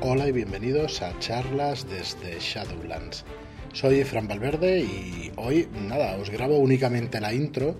[0.00, 3.24] Hola y bienvenidos a charlas desde Shadowlands.
[3.72, 7.74] Soy Fran Valverde y hoy, nada, os grabo únicamente la intro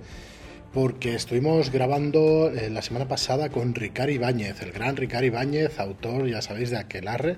[0.72, 6.26] porque estuvimos grabando eh, la semana pasada con Ricard Ibáñez, el gran Ricard Ibáñez, autor,
[6.28, 7.36] ya sabéis, de Aquelarre,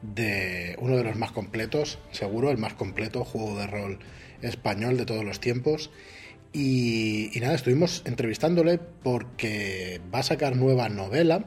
[0.00, 3.98] de uno de los más completos, seguro el más completo juego de rol
[4.40, 5.90] español de todos los tiempos.
[6.54, 11.44] Y, y nada, estuvimos entrevistándole porque va a sacar nueva novela.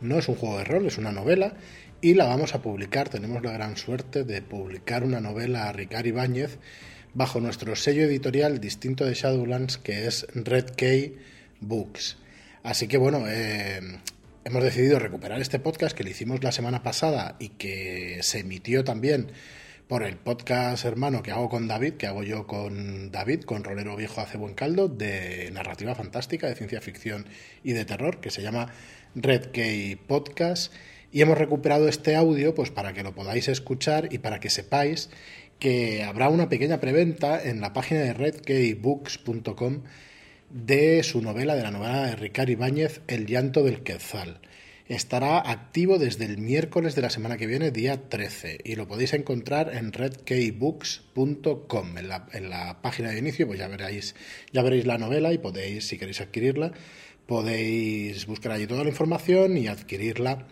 [0.00, 1.54] No es un juego de rol, es una novela
[2.00, 3.08] y la vamos a publicar.
[3.08, 6.58] Tenemos la gran suerte de publicar una novela a Ricard Ibáñez
[7.14, 11.16] bajo nuestro sello editorial distinto de Shadowlands que es Red Key
[11.60, 12.18] Books.
[12.62, 13.80] Así que bueno, eh,
[14.44, 18.84] hemos decidido recuperar este podcast que le hicimos la semana pasada y que se emitió
[18.84, 19.32] también
[19.88, 23.96] por el podcast hermano que hago con David, que hago yo con David, con Rolero
[23.96, 27.26] Viejo Hace Buen Caldo, de narrativa fantástica, de ciencia ficción
[27.64, 28.68] y de terror, que se llama
[29.14, 30.72] Red Key Podcast
[31.12, 35.10] y hemos recuperado este audio pues para que lo podáis escuchar y para que sepáis
[35.58, 39.82] que habrá una pequeña preventa en la página de redkeybooks.com
[40.50, 44.40] de su novela, de la novela de Ricard Ibáñez, El llanto del Quetzal.
[44.86, 49.12] Estará activo desde el miércoles de la semana que viene, día 13, y lo podéis
[49.12, 51.98] encontrar en redkeybooks.com.
[51.98, 54.14] En la, en la página de inicio, pues ya veréis,
[54.50, 56.72] ya veréis la novela y podéis, si queréis adquirirla,
[57.26, 60.46] podéis buscar allí toda la información y adquirirla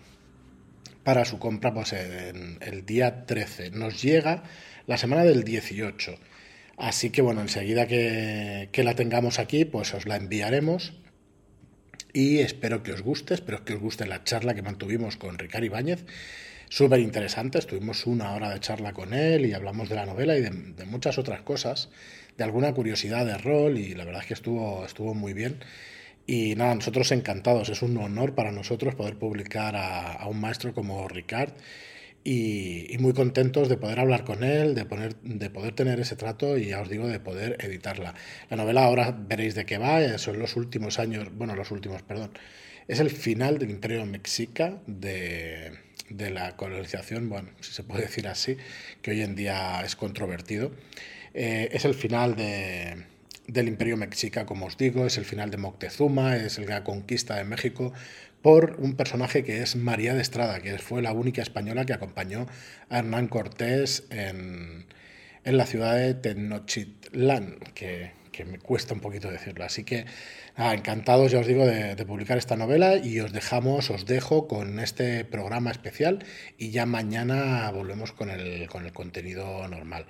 [1.06, 3.70] para su compra pues, en el día 13.
[3.70, 4.42] Nos llega
[4.88, 6.18] la semana del 18.
[6.78, 10.94] Así que bueno, enseguida que, que, la tengamos aquí, pues os la enviaremos.
[12.12, 15.66] Y espero que os guste, espero que os guste la charla que mantuvimos con Ricardo
[15.66, 16.04] Ibáñez.
[16.68, 20.40] Súper interesante, estuvimos una hora de charla con él y hablamos de la novela y
[20.40, 21.88] de, de, muchas otras cosas,
[22.36, 25.60] de alguna curiosidad de rol y la verdad es que estuvo, estuvo muy bien.
[26.26, 30.74] Y nada, nosotros encantados, es un honor para nosotros poder publicar a, a un maestro
[30.74, 31.52] como Ricard
[32.24, 36.16] y, y, muy contentos de poder hablar con él, de, poner, de poder tener ese
[36.16, 38.14] trato y ya os digo, de poder editarla.
[38.50, 42.02] La novela ahora veréis de qué va, eh, son los últimos años, bueno, los últimos,
[42.02, 42.32] perdón,
[42.88, 45.70] es el final del imperio mexica de,
[46.10, 48.56] de la colonización, bueno, si se puede decir así,
[49.02, 50.72] que hoy en día es controvertido.
[51.34, 53.04] Eh, es el final de
[53.46, 57.44] del Imperio Mexica, como os digo, es el final de Moctezuma, es la conquista de
[57.44, 57.92] México
[58.42, 62.46] por un personaje que es María de Estrada, que fue la única española que acompañó
[62.88, 64.86] a Hernán Cortés en,
[65.44, 69.64] en la ciudad de Tenochtitlán, que, que, me cuesta un poquito decirlo.
[69.64, 70.06] Así que
[70.56, 74.78] encantados, ya os digo, de, de, publicar esta novela y os dejamos, os dejo con
[74.80, 76.24] este programa especial
[76.56, 80.06] y ya mañana volvemos con el, con el contenido normal.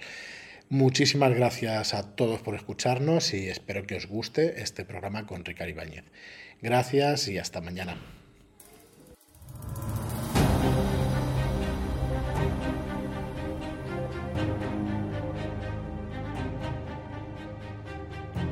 [0.68, 5.70] Muchísimas gracias a todos por escucharnos y espero que os guste este programa con Ricardo
[5.70, 6.04] Ibáñez.
[6.60, 7.96] Gracias y hasta mañana.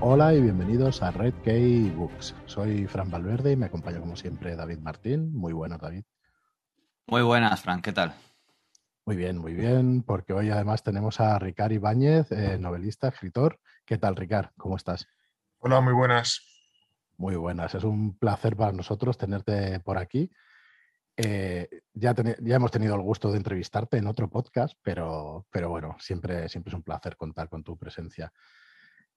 [0.01, 2.37] Hola y bienvenidos a Red Key Books.
[2.47, 5.35] Soy Fran Valverde y me acompaña como siempre David Martín.
[5.35, 6.05] Muy buenas, David.
[7.09, 7.83] Muy buenas, Fran.
[7.83, 8.15] ¿Qué tal?
[9.07, 13.61] Muy bien, muy bien, porque hoy además tenemos a Ricard Ibáñez, eh, novelista, escritor.
[13.85, 14.49] ¿Qué tal, Ricard?
[14.57, 15.07] ¿Cómo estás?
[15.59, 16.41] Hola, muy buenas.
[17.19, 20.31] Muy buenas, es un placer para nosotros tenerte por aquí.
[21.19, 25.97] Eh, ya, ya, hemos tenido el gusto de entrevistarte en otro podcast, pero, pero bueno,
[26.01, 28.33] siempre, siempre es un placer contar con tu presencia.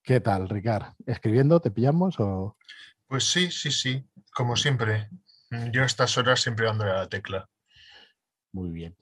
[0.02, 0.92] ¿Qué tal, Ricard?
[1.06, 2.58] ¿Escribiendo te pillamos o...?
[3.06, 5.08] Pues sí, sí, sí, como siempre.
[5.72, 7.48] Yo a estas horas siempre dándole a la tecla.
[8.52, 8.94] Muy bien.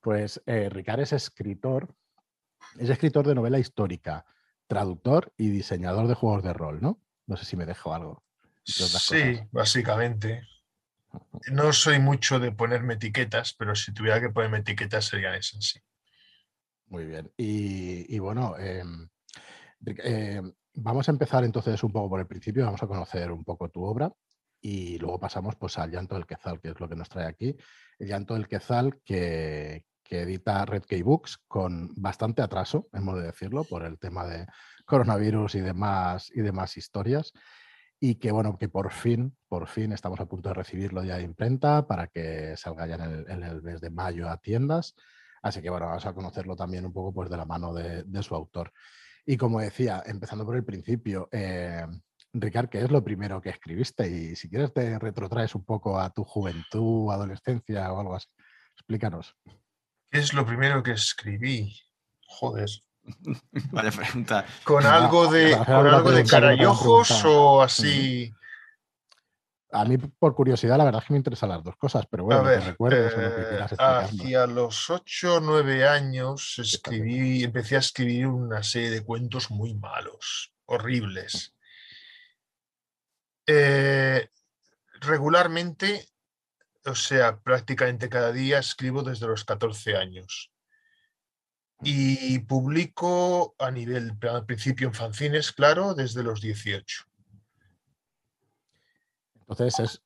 [0.00, 1.94] Pues eh, Ricard es escritor,
[2.78, 4.24] es escritor de novela histórica,
[4.66, 7.00] traductor y diseñador de juegos de rol, ¿no?
[7.26, 8.24] No sé si me dejo algo.
[8.64, 9.52] Sí, cosas.
[9.52, 10.46] básicamente.
[11.50, 15.80] No soy mucho de ponerme etiquetas, pero si tuviera que ponerme etiquetas serían esas, sí.
[16.86, 17.32] Muy bien.
[17.36, 18.82] Y, y bueno, eh,
[19.86, 20.42] eh,
[20.74, 23.82] vamos a empezar entonces un poco por el principio, vamos a conocer un poco tu
[23.82, 24.12] obra
[24.60, 27.56] y luego pasamos pues al llanto del Quetzal, que es lo que nos trae aquí.
[27.98, 33.22] El llanto del Quetzal que, que edita Red Key Books con bastante atraso, hemos de
[33.22, 34.44] decirlo, por el tema de
[34.84, 37.32] coronavirus y demás, y demás historias.
[38.00, 41.22] Y que bueno, que por fin, por fin estamos a punto de recibirlo ya de
[41.22, 44.96] imprenta para que salga ya en el, mes de mayo a tiendas.
[45.42, 48.34] Así que bueno, vamos a conocerlo también un poco pues de la mano de, su
[48.34, 48.72] autor.
[49.24, 51.86] Y como decía, empezando por el principio, eh,
[52.68, 54.08] ¿qué es lo primero que escribiste?
[54.10, 58.26] Y si quieres te retrotraes un poco a tu juventud, adolescencia o algo así.
[58.74, 59.36] Explícanos.
[60.10, 61.76] ¿Qué es lo primero que escribí?
[62.26, 62.68] Joder.
[63.70, 64.44] Vale pregunta.
[64.64, 68.32] ¿Con algo de, ¿con algo de carayojos o así?
[69.72, 72.40] A mí, por curiosidad, la verdad es que me interesan las dos cosas, pero bueno,
[72.40, 77.78] A ver, lo que eh, quieras hacia los 8 o 9 años escribí, empecé a
[77.78, 81.54] escribir una serie de cuentos muy malos, horribles.
[83.46, 84.28] Eh,
[85.00, 86.08] regularmente,
[86.84, 90.52] o sea, prácticamente cada día escribo desde los 14 años.
[91.82, 97.04] Y publico a nivel, al principio en fanzines, claro, desde los 18.
[99.48, 100.02] Entonces es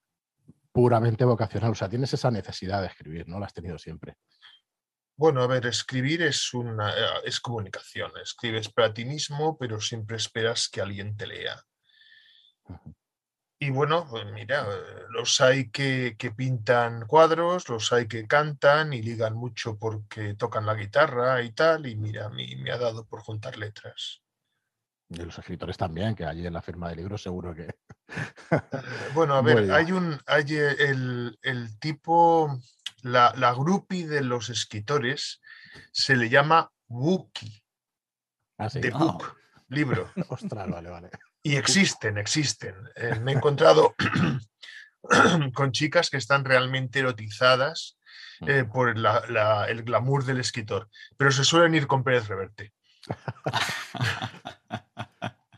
[0.72, 3.38] puramente vocacional, o sea, tienes esa necesidad de escribir, ¿no?
[3.38, 4.16] La has tenido siempre.
[5.16, 8.10] Bueno, a ver, escribir es una eh, es comunicación.
[8.20, 11.62] Escribes para ti mismo, pero siempre esperas que alguien te lea.
[13.60, 18.92] Y bueno, pues mira, eh, los hay que, que pintan cuadros, los hay que cantan
[18.92, 21.86] y ligan mucho porque tocan la guitarra y tal.
[21.86, 24.20] Y mira, a mí me ha dado por juntar letras.
[25.08, 27.62] Y los escritores también, que allí en la firma de libros seguro que...
[28.50, 28.60] Eh,
[29.14, 32.58] Bueno, a ver, hay un, hay eh, el, el tipo,
[33.02, 35.40] la, la groupie de los escritores
[35.92, 37.62] se le llama Wookie,
[38.58, 38.80] Ah, sí.
[38.80, 38.98] de Ah.
[38.98, 39.36] book,
[39.68, 40.10] libro.
[40.28, 41.10] Ostras, vale, vale.
[41.46, 42.75] Y existen, existen.
[42.96, 43.94] Eh, me he encontrado
[45.55, 47.99] con chicas que están realmente erotizadas
[48.46, 50.88] eh, por la- la- el glamour del escritor,
[51.19, 52.73] pero se suelen ir con Pérez Reverte.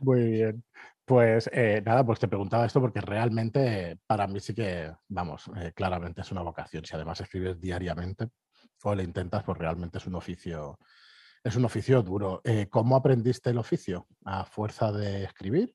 [0.00, 0.64] Muy bien.
[1.04, 5.72] Pues eh, nada, pues te preguntaba esto porque realmente para mí sí que, vamos, eh,
[5.72, 6.84] claramente es una vocación.
[6.84, 8.28] Si además escribes diariamente
[8.82, 10.80] o le intentas, pues realmente es un oficio,
[11.44, 12.40] es un oficio duro.
[12.44, 14.06] Eh, ¿Cómo aprendiste el oficio?
[14.24, 15.74] ¿A fuerza de escribir?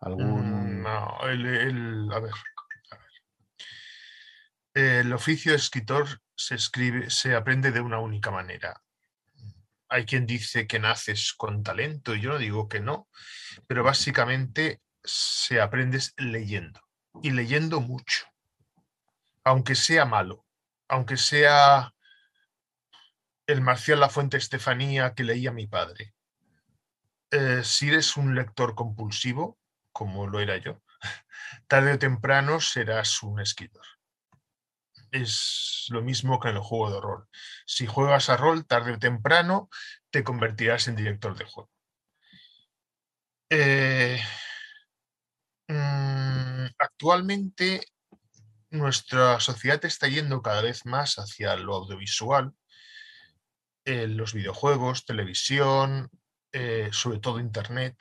[0.00, 0.82] Mm, ¿Algún...
[0.82, 2.32] No, el, el- a ver,
[2.90, 3.10] a ver.
[4.74, 6.06] El oficio de escritor
[6.36, 8.80] se escribe, se aprende de una única manera.
[9.88, 13.08] Hay quien dice que naces con talento y yo no digo que no,
[13.66, 16.80] pero básicamente se aprende leyendo
[17.22, 18.26] y leyendo mucho,
[19.42, 20.46] aunque sea malo,
[20.88, 21.92] aunque sea
[23.50, 26.14] el Marcial La Fuente Estefanía que leía mi padre.
[27.30, 29.58] Eh, si eres un lector compulsivo,
[29.92, 30.82] como lo era yo,
[31.66, 33.84] tarde o temprano serás un escritor.
[35.10, 37.28] Es lo mismo que en el juego de rol.
[37.66, 39.68] Si juegas a rol, tarde o temprano
[40.10, 41.70] te convertirás en director de juego.
[43.50, 44.22] Eh,
[45.66, 47.80] mm, actualmente
[48.70, 52.54] nuestra sociedad está yendo cada vez más hacia lo audiovisual,
[53.84, 56.10] eh, los videojuegos, televisión,
[56.52, 57.96] eh, sobre todo internet.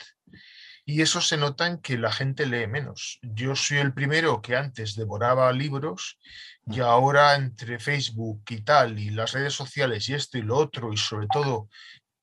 [0.86, 3.20] Y eso se nota en que la gente lee menos.
[3.22, 6.18] Yo soy el primero que antes devoraba libros
[6.66, 10.92] y ahora entre Facebook y tal, y las redes sociales y esto y lo otro,
[10.92, 11.70] y sobre todo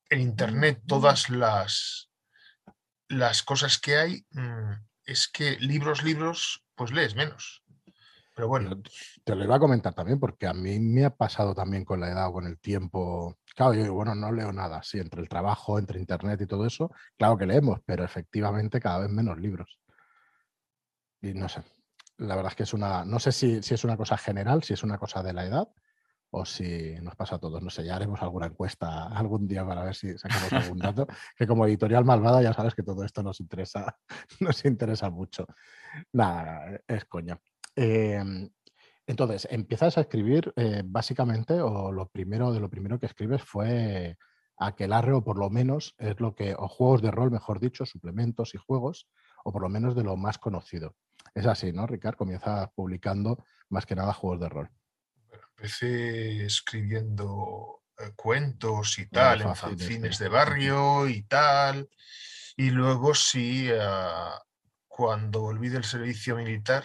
[0.09, 2.09] en Internet, todas las,
[3.07, 4.73] las cosas que hay, mm,
[5.05, 7.63] es que libros, libros, pues lees menos.
[8.37, 8.69] Pero bueno,
[9.23, 12.11] Te lo iba a comentar también porque a mí me ha pasado también con la
[12.11, 13.39] edad o con el tiempo.
[13.55, 16.67] Claro, yo digo, bueno, no leo nada, sí, entre el trabajo, entre internet y todo
[16.67, 19.79] eso, claro que leemos, pero efectivamente cada vez menos libros.
[21.19, 21.63] Y no sé,
[22.17, 24.73] la verdad es que es una, no sé si, si es una cosa general, si
[24.73, 25.67] es una cosa de la edad
[26.29, 27.63] o si nos pasa a todos.
[27.63, 31.47] No sé, ya haremos alguna encuesta algún día para ver si sacamos algún dato, que
[31.47, 33.97] como editorial malvada ya sabes que todo esto nos interesa,
[34.41, 35.47] nos interesa mucho.
[36.13, 37.39] Nada, es coña.
[37.77, 38.49] Em,
[39.05, 44.17] entonces, empiezas a escribir eh, básicamente, o lo primero de lo primero que escribes fue
[44.57, 48.55] aquelarre, o por lo menos es lo que, o juegos de rol, mejor dicho, suplementos
[48.55, 49.07] y juegos,
[49.45, 50.95] o por lo menos de lo más conocido.
[51.35, 52.15] Es así, ¿no, Ricard?
[52.15, 54.69] Comienza publicando más que nada juegos de rol.
[55.55, 60.23] empecé escribiendo eh, cuentos y tal, en fanzines, sí.
[60.23, 61.87] de barrio y tal.
[62.55, 64.41] Y luego sí, ah,
[64.87, 66.83] cuando volví del servicio militar.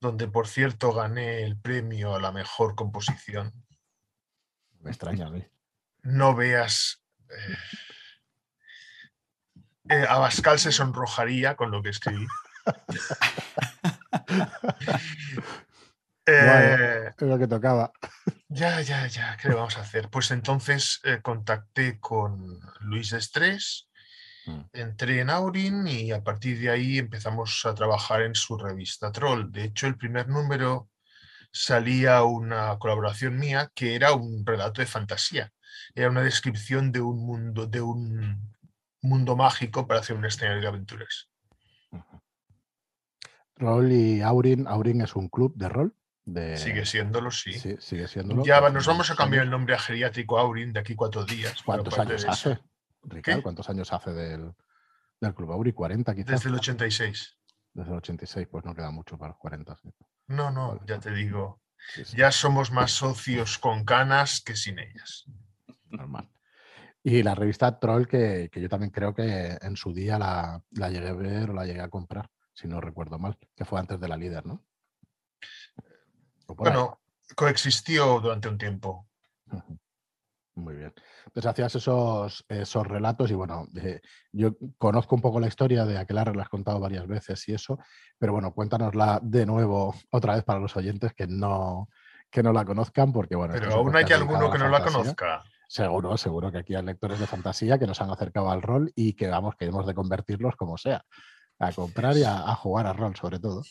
[0.00, 3.52] Donde por cierto gané el premio a la mejor composición,
[4.80, 5.46] Me extraña mí.
[6.02, 7.02] no veas...
[7.30, 7.56] eh,
[9.90, 12.26] eh, Abascal se sonrojaría con lo que escribí.
[16.26, 17.92] Eh, Es lo que tocaba.
[18.48, 20.08] Ya, ya, ya, ¿qué le vamos a hacer?
[20.08, 23.93] Pues entonces eh, contacté con Luis Estrés, Mm.
[24.72, 29.50] Entré en Aurin y a partir de ahí empezamos a trabajar en su revista Troll.
[29.50, 30.88] De hecho, el primer número
[31.50, 35.52] salía una colaboración mía que era un relato de fantasía.
[35.94, 38.54] Era una descripción de un mundo, de un
[39.00, 41.28] mundo mágico para hacer un escenario de aventuras.
[43.56, 44.66] Rol y Aurin.
[44.66, 45.94] Aurin es un club de rol.
[46.24, 46.56] De...
[46.56, 47.52] Sigue siéndolo, sí.
[47.52, 48.44] Sí, sigue siéndolo.
[48.44, 51.62] Ya nos vamos a cambiar el nombre a geriátrico Aurin de aquí cuatro días.
[51.62, 52.58] ¿Cuántos años eso, hace?
[53.06, 53.42] Ricardo, ¿Qué?
[53.42, 54.54] ¿cuántos años hace del,
[55.20, 55.72] del Club Auri?
[55.72, 56.30] ¿40 quizás?
[56.32, 57.38] Desde el 86.
[57.72, 59.78] Desde el 86, pues no queda mucho para los 40.
[59.82, 59.90] sí.
[60.28, 60.80] No, no, Vale.
[60.86, 61.60] ya te digo,
[61.94, 65.24] Sí, sí, ya somos más socios con canas que sin ellas.
[65.90, 66.30] normal.
[67.02, 70.88] Y la revista Troll, que, que yo también creo que en su día la, la
[70.88, 74.00] llegué a ver o la llegué a comprar, si no recuerdo mal, que fue antes
[74.00, 74.64] de la líder, ¿no?
[76.48, 76.56] Ahí.
[76.56, 77.00] Bueno,
[77.36, 79.08] coexistió durante un tiempo.
[79.52, 79.78] Ujú.
[80.56, 80.92] Muy bien.
[81.26, 84.00] Entonces hacías esos, esos relatos y bueno, eh,
[84.32, 87.78] yo conozco un poco la historia de Aquelarre, la has contado varias veces y eso,
[88.18, 91.88] pero bueno, cuéntanosla de nuevo otra vez para los oyentes que no,
[92.30, 93.54] que no la conozcan, porque bueno.
[93.54, 95.42] Pero aún hay podcast alguno que no la conozca.
[95.66, 99.14] Seguro, seguro que aquí hay lectores de fantasía que nos han acercado al rol y
[99.14, 101.04] que vamos, que hemos de convertirlos como sea,
[101.58, 103.62] a comprar y a, a jugar al rol sobre todo.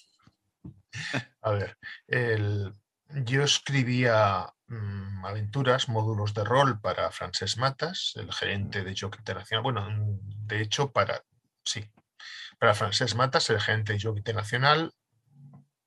[1.41, 2.73] A ver, el-
[3.25, 9.63] yo escribía mm, aventuras, módulos de rol para Francesc Matas, el gerente de Joc Internacional.
[9.63, 11.23] Bueno, mm, de hecho, para,
[11.63, 11.89] sí,
[12.59, 14.93] para Francesc Matas, el gerente de Joc Internacional,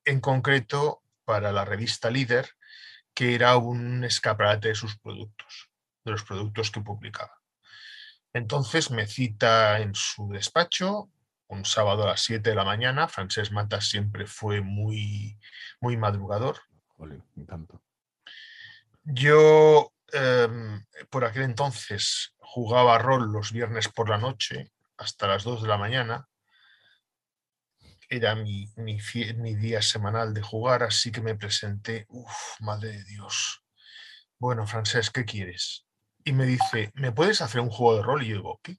[0.04, 2.50] en concreto para la revista Líder,
[3.14, 5.70] que era un escaparate de sus productos,
[6.04, 7.40] de los productos que publicaba.
[8.32, 11.10] Entonces me cita en su despacho
[11.48, 13.08] un sábado a las 7 de la mañana.
[13.08, 15.38] Francesc Matas siempre fue muy,
[15.80, 16.60] muy madrugador.
[17.36, 17.82] Y tanto.
[19.06, 25.62] Yo em, por aquel entonces jugaba rol los viernes por la noche hasta las 2
[25.62, 26.28] de la mañana.
[28.08, 32.06] Era mi, mi día semanal de jugar, así que me presenté.
[32.08, 33.62] Uf, madre de Dios.
[34.38, 35.86] Bueno, Francesc, ¿qué quieres?
[36.24, 38.22] Y me dice, ¿me puedes hacer un juego de rol?
[38.24, 38.78] Y yo digo, ¿qué?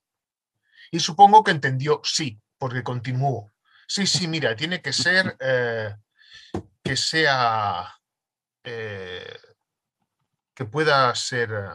[0.91, 3.51] Y supongo que entendió sí, porque continuó.
[3.87, 5.95] Sí, sí, mira, tiene que ser eh,
[6.83, 7.93] que sea
[8.63, 9.37] eh,
[10.57, 11.69] que pueda ser eh,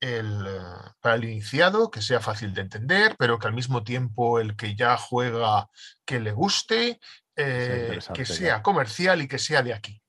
[0.00, 4.40] el, eh, para el iniciado, que sea fácil de entender, pero que al mismo tiempo
[4.40, 5.70] el que ya juega
[6.04, 6.98] que le guste,
[7.36, 8.34] eh, que ya.
[8.34, 10.02] sea comercial y que sea de aquí.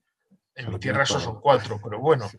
[0.55, 2.27] En mi tierra esos son cuatro, pero bueno.
[2.29, 2.37] Sí.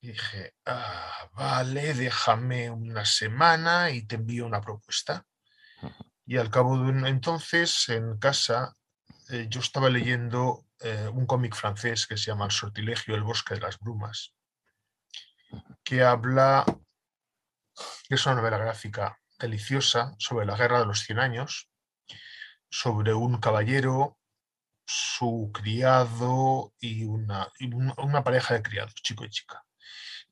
[0.00, 5.26] Dije, "Ah, vale, déjame una semana y te envío una propuesta.
[6.24, 8.74] Y al cabo de un entonces, en casa,
[9.28, 13.54] eh, yo estaba leyendo eh, un cómic francés que se llama El sortilegio del bosque
[13.54, 14.34] de las brumas,
[15.84, 16.64] que habla,
[18.08, 21.70] que es una novela gráfica deliciosa sobre la guerra de los 100 años,
[22.70, 24.18] sobre un caballero,
[24.86, 29.64] su criado y una, y un- una pareja de criados, chico y chica.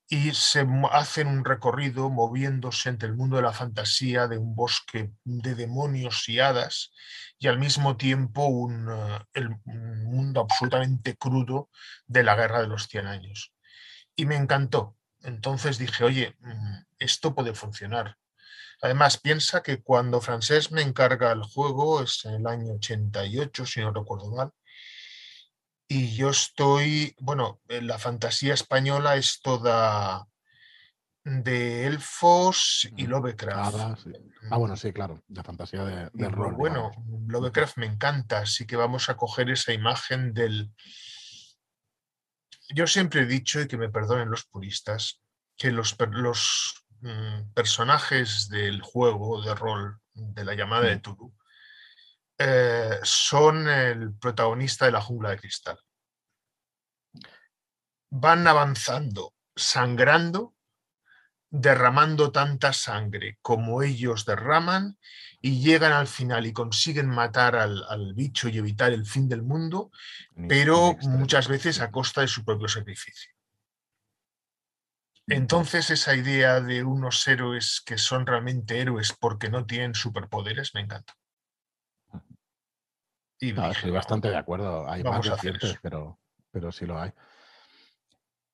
[0.09, 5.11] Y se hacen un recorrido moviéndose entre el mundo de la fantasía, de un bosque
[5.25, 6.93] de demonios y hadas,
[7.39, 11.71] y al mismo tiempo un, eh, el un mundo absolutamente crudo
[12.07, 13.53] de la guerra de los 100 años.
[14.15, 14.97] Y me encantó.
[15.23, 18.17] Entonces dije, oye, mm, esto puede funcionar.
[18.83, 23.81] Además, piensa que cuando Francés me encarga el juego, es en el año 88, si
[23.81, 24.53] no recuerdo mal,
[25.89, 30.27] y yo estoy, bueno, eh, la fantasía española es toda
[31.25, 33.99] de elfos y Mm, Lovecraft.
[34.03, 34.13] sí.
[34.51, 36.55] Ah, bueno, sí, claro, la fantasía de- del rol.
[36.55, 37.29] bueno, digamos.
[37.33, 40.71] Lovecraft me encanta, así que vamos a coger esa imagen del...
[42.75, 45.21] Yo siempre he dicho, y que me perdonen los puristas,
[45.57, 50.99] que los, los mm, personajes del juego de rol de la llamada de.
[50.99, 51.35] Tulu
[52.39, 55.79] eh, son el protagonista de la jungla de cristal.
[58.11, 60.55] Van avanzando, sangrando,
[61.51, 64.99] derramando tanta sangre como ellos derraman
[65.41, 69.43] y llegan al final y consiguen matar al, al bicho y evitar el fin del
[69.43, 69.91] mundo,
[70.49, 73.33] pero muchas veces a costa de su propio sacrificio.
[75.29, 80.83] Entonces esa idea de unos héroes que son realmente héroes porque no tienen superpoderes me
[80.83, 81.17] encanta.
[83.39, 84.89] Y No, dije, estoy bastante de acuerdo.
[84.91, 85.79] Hay vamos más eso.
[85.83, 87.13] pero, pero sí lo hay.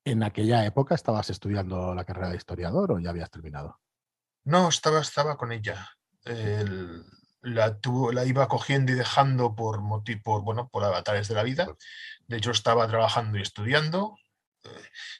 [0.05, 3.79] ¿En aquella época estabas estudiando la carrera de historiador o ya habías terminado?
[4.43, 5.87] No, estaba, estaba con ella.
[6.25, 7.05] El-
[7.41, 11.43] la, tuvo- la iba cogiendo y dejando por, moti- por, bueno, por avatares de la
[11.43, 11.67] vida.
[12.27, 14.15] De hecho, estaba trabajando y estudiando.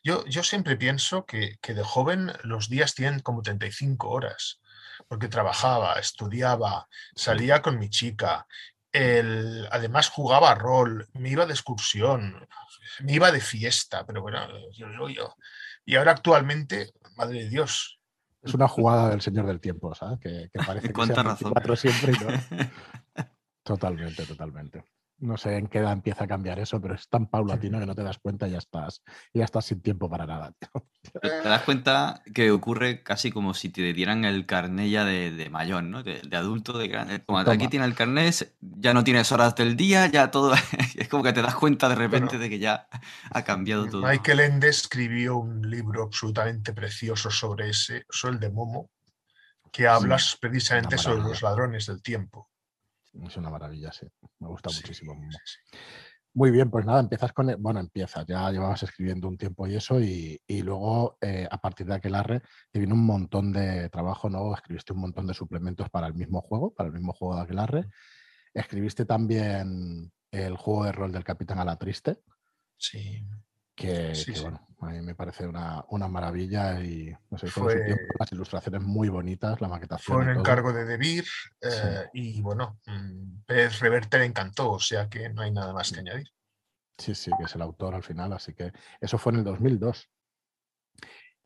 [0.04, 4.62] Yo, yo siempre pienso que, que de joven los días tienen como 35 horas,
[5.10, 8.48] porque trabajaba, estudiaba, salía con mi chica,
[8.94, 12.48] el, además jugaba rol, me iba de excursión,
[13.02, 14.40] me iba de fiesta, pero bueno,
[14.72, 15.36] yo, yo, yo.
[15.84, 18.00] Y ahora actualmente, madre de Dios,
[18.42, 20.20] Es una jugada del señor del tiempo, ¿sabes?
[20.20, 21.54] Que, que parece que razón.
[21.54, 23.26] 24 siempre y no.
[23.64, 24.84] Totalmente, totalmente.
[25.24, 27.96] No sé en qué edad empieza a cambiar eso, pero es tan paulatino que no
[27.96, 29.04] te das cuenta y ya estás,
[29.34, 30.52] ya estás sin tiempo para nada.
[30.60, 30.86] tío.
[31.22, 35.50] Te das cuenta que ocurre casi como si te dieran el carné ya de, de
[35.50, 36.04] mayor, ¿no?
[36.04, 37.54] De, de adulto, de gran- como Toma.
[37.56, 40.54] aquí tiene el carné, ya no tienes horas del día, ya todo.
[40.96, 42.40] Es como que te das cuenta de repente Bueno.
[42.44, 42.88] de que ya
[43.32, 44.02] ha cambiado todo.
[44.02, 48.90] Michael Ende escribió un libro absolutamente precioso sobre ese, sobre el de Momo,
[49.72, 52.50] que habla precisamente sobre los ladrones del tiempo.
[53.22, 54.08] Es una maravilla, sí.
[54.40, 55.14] Me gusta Sí, muchísimo.
[55.46, 55.78] Sí.
[56.36, 57.50] Muy bien, pues nada, empiezas con.
[57.52, 61.58] el- Bueno, empiezas, ya llevabas escribiendo un tiempo y eso, y, y luego eh, a
[61.60, 62.42] partir de aquel arre
[62.72, 64.52] te vino un montón de trabajo, ¿no?
[64.56, 67.60] Escribiste un montón de suplementos para el mismo juego, para el mismo juego de aquel
[67.60, 67.86] arre.
[68.54, 72.18] Escribiste también el juego de rol del Capitán a la Triste,
[72.78, 73.24] Sí.
[73.76, 74.42] Que, Sí, que, sí.
[74.42, 78.82] bueno, a mí me parece una, una maravilla y no sé, Fue- tiempo, las ilustraciones
[78.82, 80.18] muy bonitas, la maquetación.
[80.24, 81.26] Fue un encargo de Debir
[81.62, 85.92] eh, y bueno, mm, Pérez Reverte le encantó, o sea que no hay nada más
[85.92, 86.28] que añadir.
[86.98, 90.10] Sí, sí, que es el autor al final, así que eso fue en el 2002.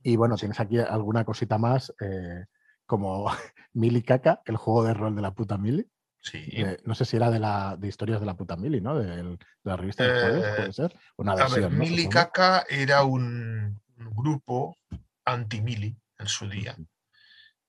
[0.03, 2.45] Y bueno, tienes aquí alguna cosita más, eh,
[2.85, 3.27] como
[3.73, 5.89] Mili Caca, el juego de rol de la puta Mili.
[6.31, 6.49] Sí.
[6.85, 8.97] No sé si era de, la, de historias de la puta Mili, ¿no?
[8.97, 10.95] De la revista de Eh, puede ser.
[11.17, 11.79] Una A ver, versión, ¿no?
[11.79, 12.09] Mili.
[12.09, 14.77] Caca era un grupo
[15.25, 16.75] anti-Mili en su día,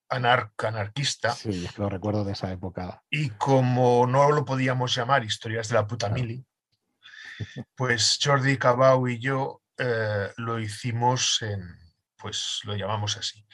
[0.08, 3.02] anar- anarquista, Sí, es que lo recuerdo de esa época.
[3.10, 6.22] y como no lo podíamos llamar historias de la puta Claro.
[6.22, 6.44] Mili,
[7.76, 11.62] pues Jordi Cabau y yo eh, lo hicimos en,
[12.16, 13.44] pues lo llamamos así.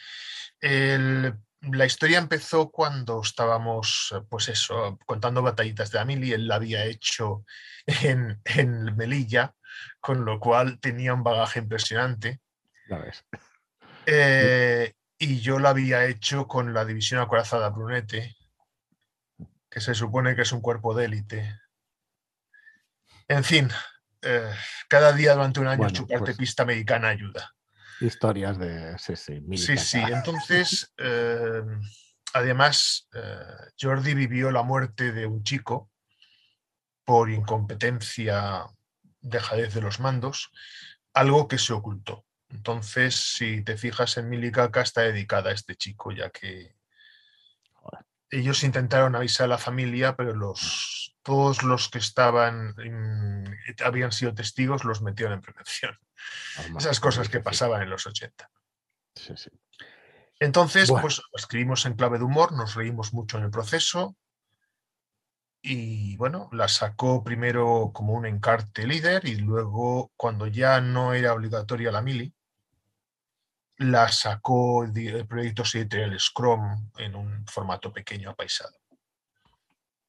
[0.60, 1.34] El-
[1.72, 6.84] la historia empezó cuando estábamos, pues eso, contando batallitas de la Mili, él la había
[6.84, 7.44] hecho
[7.86, 9.54] en, en Melilla,
[10.00, 12.40] con lo cual tenía un bagaje impresionante.
[12.88, 13.24] Ves.
[14.06, 18.36] Eh, y yo la había hecho con la división acorazada Brunete,
[19.70, 21.60] que se supone que es un cuerpo de élite.
[23.26, 23.70] En fin,
[24.22, 24.52] eh,
[24.88, 27.53] cada día durante un año Bueno, chuparte pues- pista americana ayuda.
[28.00, 28.98] Historias de.
[28.98, 29.98] Sí, sí, Sí, sí.
[29.98, 31.62] Entonces, eh,
[32.32, 35.90] además, eh, Jordi vivió la muerte de un chico
[37.04, 38.64] por incompetencia,
[39.20, 40.50] dejadez de los mandos,
[41.12, 42.24] algo que se ocultó.
[42.48, 46.76] Entonces, si te fijas en Milicaca, está dedicada a este chico, ya que
[48.30, 52.74] ellos intentaron avisar a la familia, pero los, todos los que estaban,
[53.84, 55.98] habían sido testigos, los metieron en prevención.
[56.78, 58.50] Esas cosas que pasaban en los 80.
[59.14, 59.50] Sí, sí.
[60.40, 61.02] Entonces, Bueno.
[61.02, 64.16] pues escribimos en clave de humor, nos reímos mucho en el proceso
[65.62, 71.32] y bueno, la sacó primero como un encarte líder y luego cuando ya no era
[71.32, 72.34] obligatoria la mili,
[73.78, 78.76] la sacó el, proyecto editorial Scrum en un formato pequeño apaisado.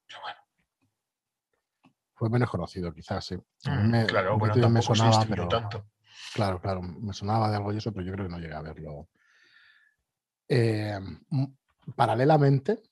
[0.08, 0.39] Pero bueno,
[2.15, 5.62] Fue menos conocido, quizás, mm, me- claro, en bueno, me tampoco se sonaba, distribuyó pero-
[5.62, 5.88] tanto.
[6.36, 8.62] Claro, claro, me sonaba de algo y eso, pero yo creo que no llegué a
[8.62, 9.08] verlo.
[10.50, 11.00] Eh,
[11.32, 11.56] m-
[11.95, 12.84] paralelamente,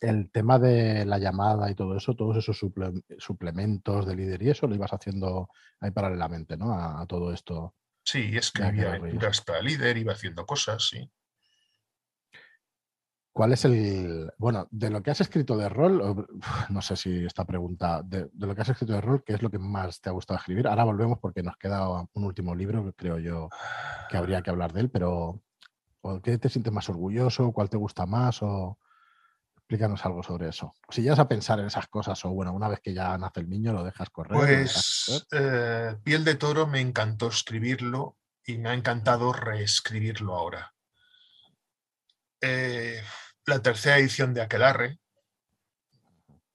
[0.00, 4.50] el tema de la llamada y todo eso, todos esos suple- suplementos de líder y
[4.50, 6.72] eso lo ibas haciendo ahí paralelamente, ¿no?
[6.74, 7.76] A, a todo esto.
[8.04, 11.08] Sí, escribía aventuras para líder, iba haciendo cosas, sí.
[13.32, 14.30] ¿Cuál es el.
[14.36, 16.26] Bueno, de lo que has escrito de rol,
[16.68, 19.50] no sé si esta pregunta, de, lo que has escrito de rol, ¿qué es lo
[19.50, 20.68] que más te ha gustado escribir?
[20.68, 23.48] Ahora volvemos porque nos queda un último libro que creo yo
[24.10, 25.40] que habría que hablar de él, pero
[26.02, 27.52] ¿o ¿qué te sientes más orgulloso?
[27.52, 28.42] ¿Cuál te gusta más?
[28.42, 28.78] O
[29.56, 30.74] explícanos algo sobre eso.
[30.90, 33.48] Si llegas a pensar en esas cosas, o bueno, una vez que ya nace el
[33.48, 34.38] niño, lo dejas correr.
[34.38, 40.74] Pues eh, Piel de Toro me encantó escribirlo y me ha encantado reescribirlo ahora.
[42.42, 43.00] Eh,
[43.46, 44.98] la tercera edición de Aquelarre,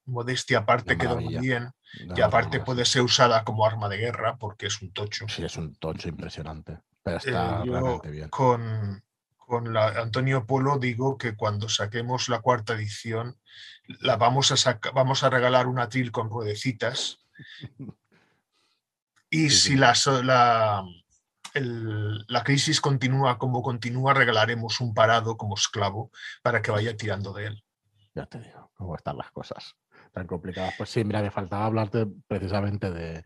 [0.05, 1.71] modestia aparte, quedó muy bien
[2.15, 5.25] y aparte puede ser usada como arma de guerra porque es un tocho.
[5.27, 8.29] Sí, es un tocho impresionante, pero Eh, está yo realmente bien.
[8.29, 9.03] con,
[9.35, 13.37] con la Antonio Polo digo que cuando saquemos la cuarta edición
[13.99, 17.19] la vamos a saca- vamos a regalar una tril con ruedecitas
[19.29, 19.75] y Sí, si sí.
[20.23, 20.83] la,
[21.57, 27.33] el- la crisis continúa como continúa regalaremos un parado como esclavo para que vaya tirando
[27.33, 27.63] de él.
[28.15, 29.75] Ya te digo, cómo están las cosas
[30.13, 30.73] tan complicadas.
[30.77, 33.23] Pues sí, mira, me faltaba hablarte precisamente de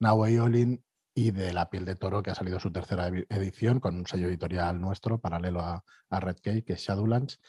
[0.00, 3.94] Nahuay Olin y de La piel de toro, que ha salido su tercera edición con
[3.94, 7.40] un sello editorial nuestro, paralelo a, a Red Cake, que es Shadowlands.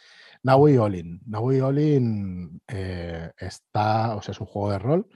[0.43, 1.19] Nahui Olin.
[1.33, 5.07] Olin eh, está, o sea, es un juego de rol,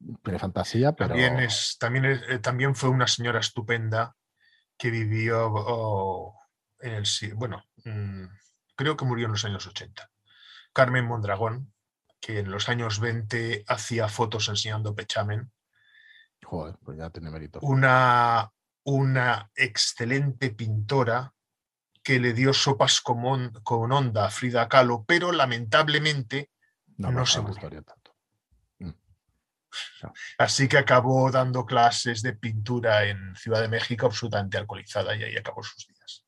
[0.00, 4.16] de fantasía, pero También, es, también, es- eh, también fue una señora estupenda
[4.82, 6.36] que vivió oh,
[6.80, 7.04] en el...
[7.36, 8.24] Bueno, mm,
[8.74, 10.10] creo que murió en los años 80.
[10.72, 11.72] Carmen Mondragón,
[12.18, 15.52] que en los años 20 hacía fotos enseñando pechamen.
[16.42, 17.60] Joder, pues ya tiene mérito.
[17.62, 18.50] Una,
[18.82, 21.32] una excelente pintora
[22.02, 26.50] que le dio sopas con, con onda a Frida Kahlo, pero lamentablemente
[26.96, 27.84] no, se murió.
[30.38, 35.36] Así que acabó dando clases de pintura en Ciudad de México absolutamente alcoholizada y ahí
[35.36, 36.24] acabó sus días.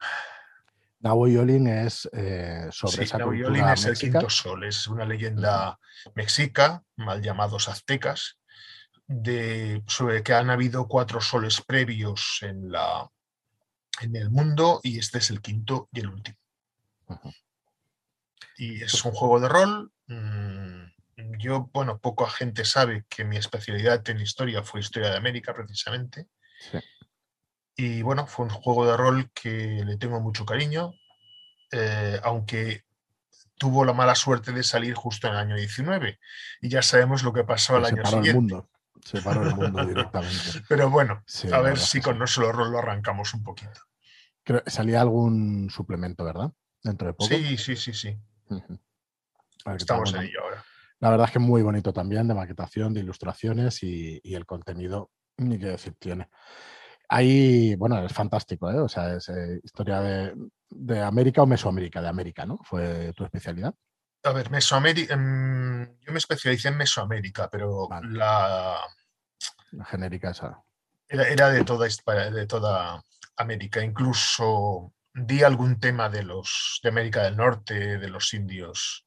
[1.00, 5.78] Yolin es eh, sobre esa cultura es el quinto sol, es una leyenda
[6.14, 8.38] mexica, mal llamados aztecas,
[9.06, 13.08] de, sobre que han habido cuatro soles previos en, la,
[14.00, 16.36] en el mundo y este es el quinto y el último.
[18.58, 19.92] Y es un juego de rol.
[20.08, 20.57] Mm,
[21.38, 26.26] yo, bueno, poca gente sabe que mi especialidad en historia fue historia de América, precisamente.
[27.76, 30.92] Y bueno, fue un juego de rol que le tengo mucho cariño,
[31.70, 32.84] eh, aunque
[33.56, 36.18] tuvo la mala suerte de salir justo en el año 19.
[36.60, 38.30] Y ya sabemos lo que pasó al año siguiente.
[38.30, 38.70] El mundo.
[39.04, 40.62] Se paró el mundo directamente.
[40.68, 43.80] Pero bueno, a ver si con no solo rol lo arrancamos un poquito.
[44.42, 46.50] Creo, salía algún suplemento, ¿verdad?
[46.82, 47.28] Dentro de poco.
[47.28, 48.18] Sí, sí, sí, sí.
[49.76, 50.64] Estamos en ello ahora.
[51.00, 54.46] La verdad es que es muy bonito también, de maquetación, de ilustraciones y, y el
[54.46, 56.28] contenido, ni qué decir tiene.
[57.10, 58.78] Ahí, bueno, es fantástico, ¿eh?
[58.78, 62.58] O sea, es eh, historia de, América o Mesoamérica, de América, ¿no?
[62.64, 63.74] Fue tu especialidad.
[64.24, 68.78] A ver, Mesoamérica, em, yo me especialicé en Mesoamérica, pero la...
[69.72, 70.62] La genérica esa.
[71.08, 73.02] Era, de, toda, de toda
[73.36, 79.04] América, incluso di algún tema de los de América del Norte, de los indios,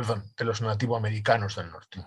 [0.00, 2.02] perdón, de los nativoamericanos del norte.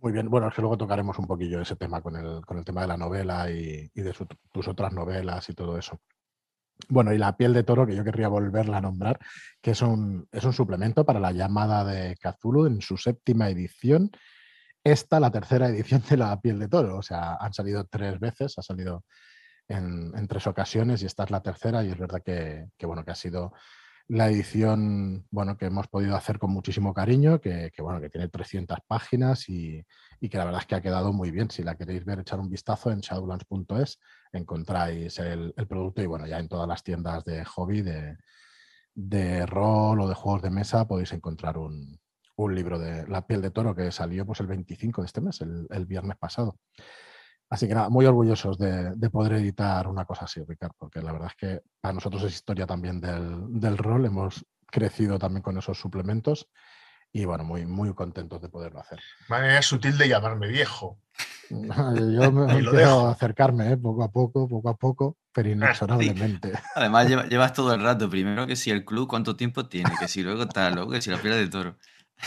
[0.00, 2.80] Muy bien, bueno, que luego tocaremos un poquillo ese tema con el, con el tema
[2.80, 4.14] de la novela y, de
[4.50, 6.00] tus otras novelas y todo eso.
[6.88, 9.18] Bueno, y la piel de toro, que yo querría volverla a nombrar,
[9.60, 14.10] que es un, es un suplemento para la llamada de Cthulhu en su séptima edición.
[14.82, 16.96] Esta, la tercera edición de la piel de toro.
[16.96, 19.04] O sea, han salido tres veces, ha salido
[19.66, 23.10] en, tres ocasiones y esta es la tercera y es verdad que, que bueno, que
[23.10, 23.52] ha sido
[24.08, 28.78] la edición bueno, que hemos podido hacer con muchísimo cariño, que, bueno, que tiene 300
[28.86, 29.84] páginas y,
[30.20, 31.50] que la verdad es que ha quedado muy bien.
[31.50, 34.00] Si la queréis ver, echar un vistazo en shadowlands.es,
[34.32, 38.16] encontráis el, producto y bueno, ya en todas las tiendas de hobby, de,
[38.94, 42.00] de rol o de juegos de mesa, podéis encontrar un,
[42.50, 45.86] libro de La piel de toro que salió pues, el 25 de este mes, el
[45.86, 46.56] viernes pasado.
[47.50, 51.28] Así que nada, muy orgullosos de, poder editar una cosa así, Ricardo, porque la verdad
[51.28, 56.48] es que para nosotros es historia también del, rol, hemos crecido también con esos suplementos
[57.10, 59.00] y bueno, muy, muy contentos de poderlo hacer.
[59.30, 61.00] Manera sutil de llamarme viejo.
[61.50, 63.76] Yo me dejo acercarme ¿eh?
[63.78, 66.52] poco a poco, poco a poco, pero ah, inexorablemente.
[66.74, 68.10] Además, llevas todo el rato.
[68.10, 71.10] Primero que si el club cuánto tiempo tiene, que si luego tal, luego que si
[71.10, 71.78] la piel de toro.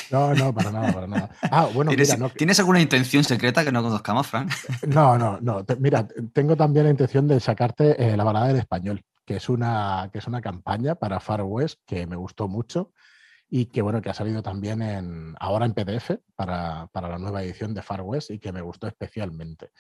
[0.10, 1.30] No, no, para nada, para nada.
[1.44, 1.92] Ah, bueno,
[2.36, 4.52] ¿Tienes, alguna intención secreta que no conozcamos, Frank?
[4.88, 5.66] No, no, no.
[5.80, 10.10] mira, tengo también la intención de sacarte eh, la balada del español, que es, una,
[10.12, 12.92] que es una campaña para Far West que me gustó mucho
[13.50, 17.74] y que bueno, que ha salido también en, ahora en PDF para, la nueva edición
[17.74, 19.72] de Far West y que me gustó especialmente.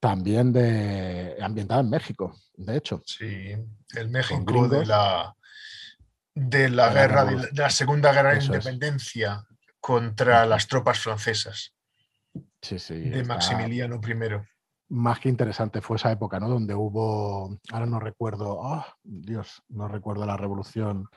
[0.00, 3.00] También de ambientada en México, de hecho.
[3.06, 3.54] Sí,
[3.94, 5.36] el México de la,
[6.34, 9.46] de la guerra, de la Segunda Guerra de Independencia
[9.82, 11.74] contra las tropas francesas
[12.88, 14.14] de Maximiliano I.
[14.90, 16.48] Más que interesante fue esa época, ¿no?
[16.48, 21.08] Donde hubo, ahora no recuerdo, oh, Dios, no recuerdo la revolución,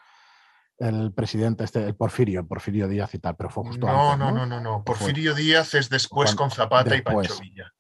[0.80, 4.26] el presidente, este, el Porfirio, Porfirio Díaz y tal, pero fue justo no, antes.
[4.26, 7.72] No, no, no, no, Porfirio Díaz es después con Zapata y Pancho Villa.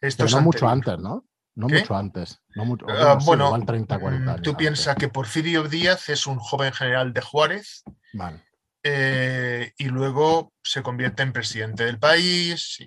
[0.00, 1.26] Esto es no mucho antes, ¿no?
[1.56, 2.40] No mucho antes.
[2.54, 6.72] No mucho, ah, bueno, 30, 40 mm, tú piensas que Porfirio Díaz es un joven
[6.72, 7.82] general de Juárez.
[8.12, 8.47] Vale.
[8.82, 12.78] Eh, y luego se convierte en presidente del país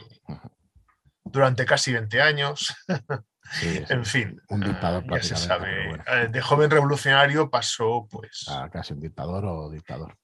[1.23, 2.73] durante casi 20 años.
[3.61, 6.01] en fin, un dictador ya se sabe.
[6.07, 8.45] Eh, de joven revolucionario pasó pues...
[8.47, 10.17] A casi un dictador o dictador.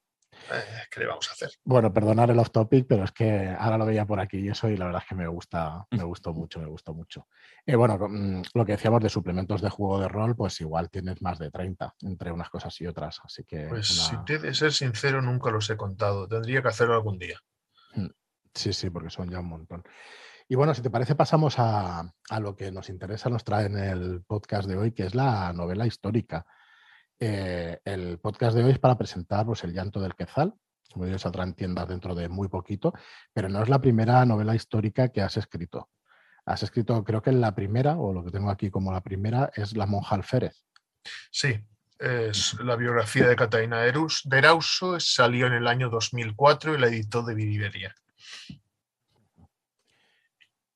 [0.52, 1.52] Eh, ¿Qué le vamos a hacer?
[1.64, 4.70] Bueno, perdonar el off topic, pero es que ahora lo veía por aquí y eso,
[4.70, 7.28] y la verdad es que me gusta, me gustó mucho, me gustó mucho.
[7.66, 11.22] Y bueno, mm, lo que decíamos de suplementos de juego de rol, pues igual tienes
[11.22, 13.20] más de 30 entre unas cosas y otras.
[13.24, 13.68] Así que.
[13.68, 16.28] Pues si te de ser sincero, nunca los he contado.
[16.28, 17.40] Tendría que hacerlo algún día.
[17.96, 18.08] Mm,
[18.54, 19.84] sí, sí, porque son ya un montón.
[20.50, 23.78] Y bueno, si te parece, pasamos a, a lo que nos interesa, nos trae en
[23.78, 26.46] el podcast de hoy, que es la novela histórica.
[27.20, 30.54] Eh, el podcast de hoy es para presentar pues, El llanto del Quetzal,
[30.94, 32.94] como digo, saldrá en tiendas dentro de muy poquito,
[33.34, 35.90] pero no es la primera novela histórica que has escrito.
[36.46, 39.76] Has escrito, creo que la primera, o lo que tengo aquí como la primera, es
[39.76, 40.64] La monja alférez.
[41.32, 41.60] Sí,
[42.00, 46.78] Es la biografía de Catalina de Erus- de Erauso, salió en el año 2004 y
[46.80, 47.96] la editó de Vidiveria.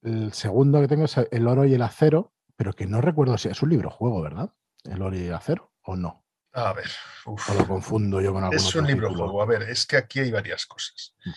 [0.01, 3.49] El segundo que tengo es El oro y el acero, pero que no recuerdo si
[3.49, 4.51] es un libro juego, ¿verdad?
[4.83, 6.20] El oro y el acero, o no.
[6.53, 6.89] A ver,
[7.25, 7.49] uf.
[7.49, 9.25] O lo confundo yo con algún es un libro título.
[9.29, 9.41] juego.
[9.41, 11.13] A ver, es que aquí hay varias cosas.
[11.23, 11.29] Mm.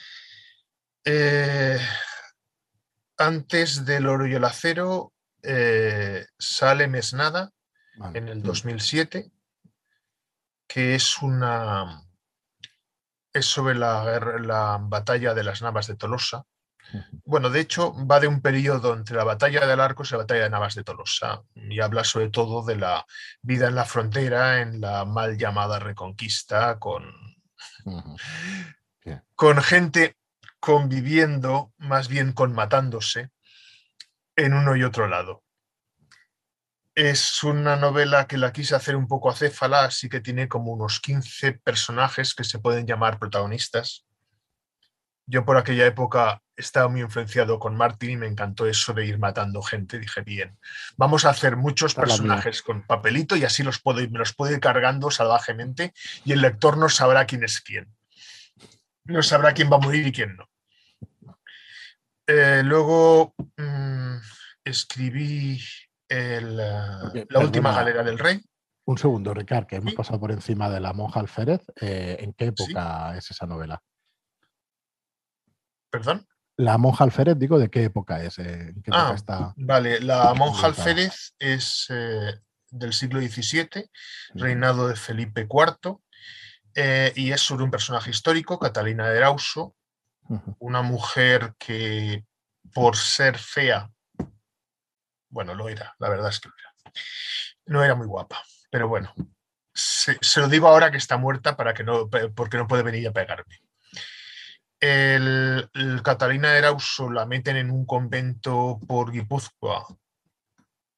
[1.04, 1.78] Eh,
[3.18, 7.52] antes del oro y el acero eh, sale Mesnada
[7.96, 8.18] Vale.
[8.18, 8.42] en el Mm.
[8.42, 9.30] 2007,
[10.66, 12.00] que es una
[13.32, 14.04] es sobre la,
[14.40, 16.44] la batalla de las Navas de Tolosa.
[17.24, 20.44] Bueno, de hecho, va de un periodo entre la batalla del Arcos y la batalla
[20.44, 23.04] de Navas de Tolosa y habla sobre todo de la
[23.42, 27.04] vida en la frontera, en la mal llamada Reconquista, con,
[29.34, 30.16] con gente
[30.60, 33.30] conviviendo, más bien con matándose,
[34.36, 35.42] en uno y otro lado.
[36.94, 41.00] Es una novela que la quise hacer un poco acéfala, así que tiene como unos
[41.00, 44.06] 15 personajes que se pueden llamar protagonistas.
[45.26, 49.18] Yo por aquella época estaba muy influenciado con Martin y me encantó eso de ir
[49.18, 49.98] matando gente.
[49.98, 50.58] Dije, bien,
[50.96, 54.52] vamos a hacer muchos personajes con papelito y así los puedo ir, me los puedo
[54.52, 55.92] ir cargando salvajemente
[56.24, 57.92] y el lector no sabrá quién es quién.
[59.04, 60.48] No sabrá quién va a morir y quién no.
[62.26, 64.16] Eh, luego mm,
[64.64, 65.60] escribí
[66.08, 67.72] el, eh, La última perdona.
[67.72, 68.40] galera del rey.
[68.86, 69.96] Un segundo, Ricard, que hemos Sí.
[69.96, 71.62] pasado por encima de la monja alférez.
[71.80, 73.82] eh, ¿En qué época es esa novela?
[75.90, 76.26] Perdón.
[76.56, 78.38] La monja alférez, digo, ¿de qué época es?
[78.38, 79.54] Eh, ¿En qué época Ah, está?
[79.56, 82.34] Vale, la monja alférez es eh,
[82.70, 83.90] del siglo XVII,
[84.34, 85.98] reinado de Felipe IV,
[86.76, 89.74] eh, y es sobre un personaje histórico, Catalina de Erauso,
[90.28, 90.56] Ujú.
[90.60, 92.24] una mujer que
[92.72, 93.90] por ser fea,
[95.28, 96.74] bueno, lo era, la verdad es que lo era.
[97.66, 99.12] No era muy guapa, pero bueno,
[99.74, 103.08] se, se lo digo ahora que está muerta para que no, porque no puede venir
[103.08, 103.60] a pegarme.
[104.86, 109.86] El, el Catalina Erauso la meten en un convento por Guipúzcoa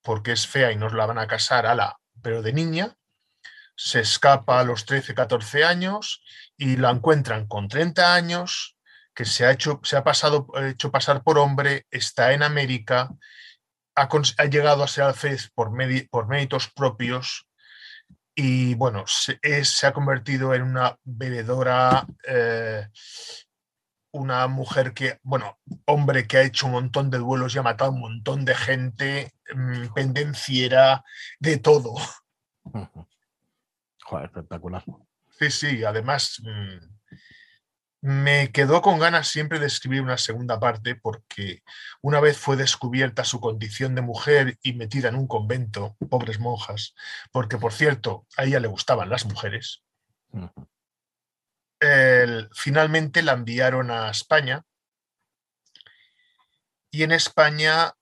[0.02, 2.96] porque es fea y nos la van a casar, ala, pero de niña.
[3.76, 6.20] Se escapa a los 13, 14 años
[6.56, 8.76] y la encuentran con 30 años,
[9.14, 13.10] que se ha hecho, se ha pasado, hecho pasar por hombre, está en América,
[13.94, 14.08] ha,
[14.46, 15.70] llegado a ser alférez por,
[16.10, 17.46] por méritos propios
[18.34, 22.88] y bueno, se, es- se ha convertido en una bebedora, eh,
[24.16, 27.90] una mujer que, bueno, hombre que ha hecho un montón de duelos y ha matado
[27.90, 31.04] a un montón de gente, mm, pendenciera,
[31.38, 31.94] de todo.
[34.02, 34.84] Joder, espectacular.
[35.38, 36.96] Sí, sí, además mm,
[38.00, 41.62] me quedó con ganas siempre de escribir una segunda parte porque
[42.02, 46.94] una vez fue descubierta su condición de mujer y metida en un convento, pobres monjas,
[47.32, 49.82] porque por cierto, a ella le gustaban las mujeres.
[51.86, 54.62] El- finalmente la enviaron a España
[56.90, 57.92] y en España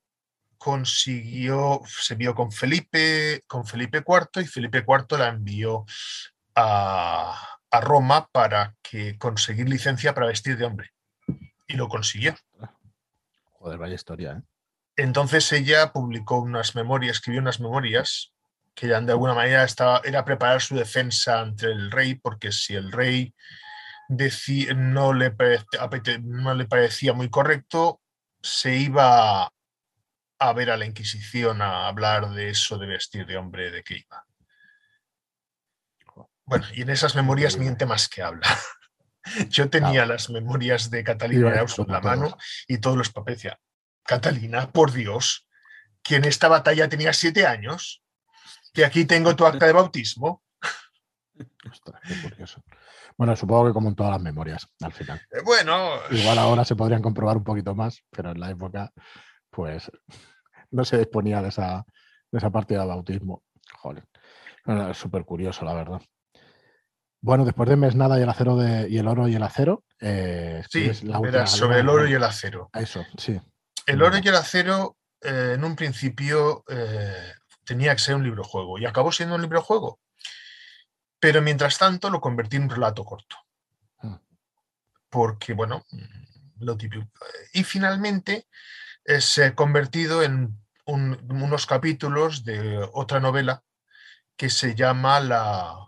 [0.59, 5.85] consiguió, se vio con Felipe, con Felipe IV y Felipe IV la envió
[6.55, 10.91] a, a Roma para que conseguir licencia para vestir de hombre
[11.67, 12.35] y lo consiguió.
[13.53, 14.43] Joder, vaya historia, ¿eh?
[14.97, 18.33] Entonces ella publicó unas memorias, escribió unas memorias
[18.75, 22.75] que ya de alguna manera estaba, era preparar su defensa ante el rey, porque si
[22.75, 23.35] el rey
[24.75, 25.31] no, le
[26.23, 28.01] no parecía muy correcto,
[28.43, 29.51] se iba
[30.39, 34.25] a ver a la Inquisición a hablar de eso de vestir de hombre, de iba.
[36.47, 38.47] Bueno, y en esas memorias miente más que habla.
[39.49, 40.13] Yo tenía Claro.
[40.13, 42.37] las memorias de Catalina Erauso en la mano
[42.69, 43.53] y todos los papeles.
[44.05, 45.49] Catalina, por Dios,
[46.03, 48.03] que en esta batalla tenía siete años,
[48.75, 50.43] que aquí tengo tu acta de bautismo.
[51.71, 52.63] Ostras, qué curioso.
[53.17, 55.21] Bueno, supongo que como en todas las memorias, al final.
[55.31, 58.93] Eh, Bueno, Igual ahora se podrían comprobar un poquito más, pero en la época,
[59.51, 59.91] pues,
[60.71, 61.85] no se disponía de esa,
[62.31, 63.45] de esa partida de bautismo.
[63.77, 64.05] Joder.
[64.91, 66.01] Es súper curioso, la verdad.
[67.21, 70.63] Bueno, después de Mesnada y el acero de, y el oro y el acero, eh,
[70.69, 72.69] sí, la sobre el oro y el acero.
[72.73, 73.41] A Eso, sí.
[73.87, 76.65] El oro y el acero, eh, en un principio,
[77.65, 80.01] tenía que ser un libro juego y acabó siendo un libro juego.
[81.25, 83.39] Pero mientras tanto lo convertí en un relato corto.
[84.03, 84.17] Mm.
[85.09, 85.87] Porque, bueno,
[86.59, 87.07] lo típico.
[87.55, 88.47] Y finalmente
[89.07, 93.65] eh, se ha convertido en un- unos capítulos de otra novela
[94.37, 95.87] que se llama la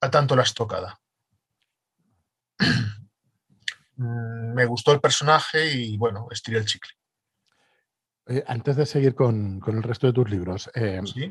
[0.00, 0.98] A tanto la estocada.
[3.96, 6.92] Me gustó el personaje y bueno, estiré el chicle.
[8.28, 11.30] Eh, antes de seguir con, con el resto de tus libros, eh, ¿sí?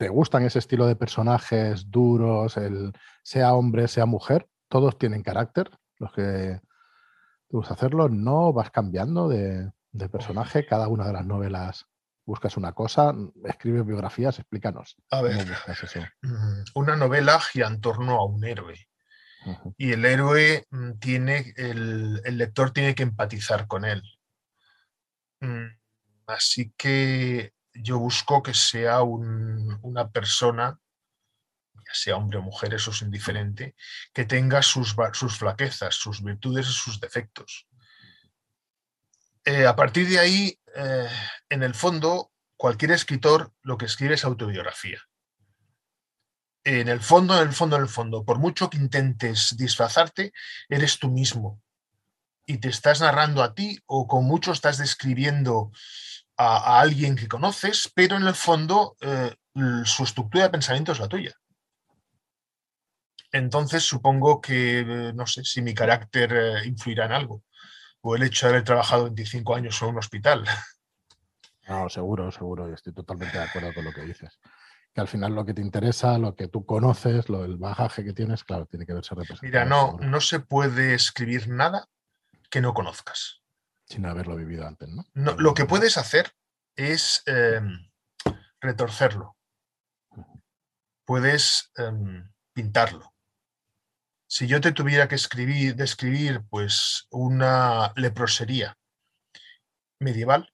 [0.00, 2.90] Te gustan ese estilo de personajes duros, el,
[3.22, 6.22] sea hombre, sea mujer, todos tienen carácter, los que
[7.48, 11.84] te gusta hacerlo, no vas cambiando de, de personaje, cada una de las novelas
[12.24, 14.96] buscas una cosa, escribes biografías, explícanos.
[15.10, 15.36] A ver,
[16.22, 18.88] mm, una novela gira en torno a un héroe.
[19.76, 24.02] Y el héroe mm, tiene, el, lector tiene que empatizar con él.
[25.40, 25.66] Mm,
[26.26, 30.78] así que yo busco que sea una persona,
[31.74, 33.74] ya sea hombre o mujer, eso es indiferente,
[34.12, 37.66] que tenga sus, sus flaquezas, sus virtudes y sus defectos.
[39.44, 41.08] Eh, a partir de ahí, eh,
[41.48, 45.00] en el fondo, cualquier escritor lo que escribe es autobiografía.
[46.62, 50.32] En el fondo, en el fondo, en el fondo, por mucho que intentes disfrazarte,
[50.68, 51.62] eres tú mismo.
[52.44, 55.70] Y te estás narrando a ti o con mucho estás describiendo
[56.40, 59.34] a, alguien que conoces, pero en el fondo eh,
[59.84, 61.34] su estructura de pensamiento es la tuya.
[63.32, 67.44] Entonces supongo que, no sé, si mi carácter influirá en algo
[68.00, 70.44] o el hecho de haber trabajado 25 años en un hospital.
[71.68, 74.40] No, seguro, seguro, y estoy totalmente de acuerdo con lo que dices.
[74.92, 78.12] Que al final lo que te interesa, lo que tú conoces, lo, el bagaje que
[78.12, 79.46] tienes, claro, tiene que verse representado.
[79.46, 81.86] Mira, no, no se puede escribir nada
[82.50, 83.39] que no conozcas.
[83.90, 85.04] Sin haberlo vivido antes, ¿no?
[85.14, 86.32] lo que puedes hacer
[86.76, 87.90] es em,
[88.60, 89.36] retorcerlo.
[91.04, 93.12] Puedes em, pintarlo
[94.30, 98.78] si yo te tuviera que escribir, describir pues una leprosería
[99.98, 100.52] medieval,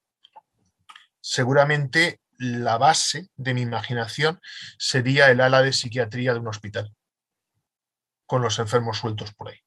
[1.21, 4.41] seguramente la base de mi imaginación
[4.79, 6.97] sería el ala de psiquiatría de un hospital,
[8.25, 9.59] con los enfermos sueltos por ahí.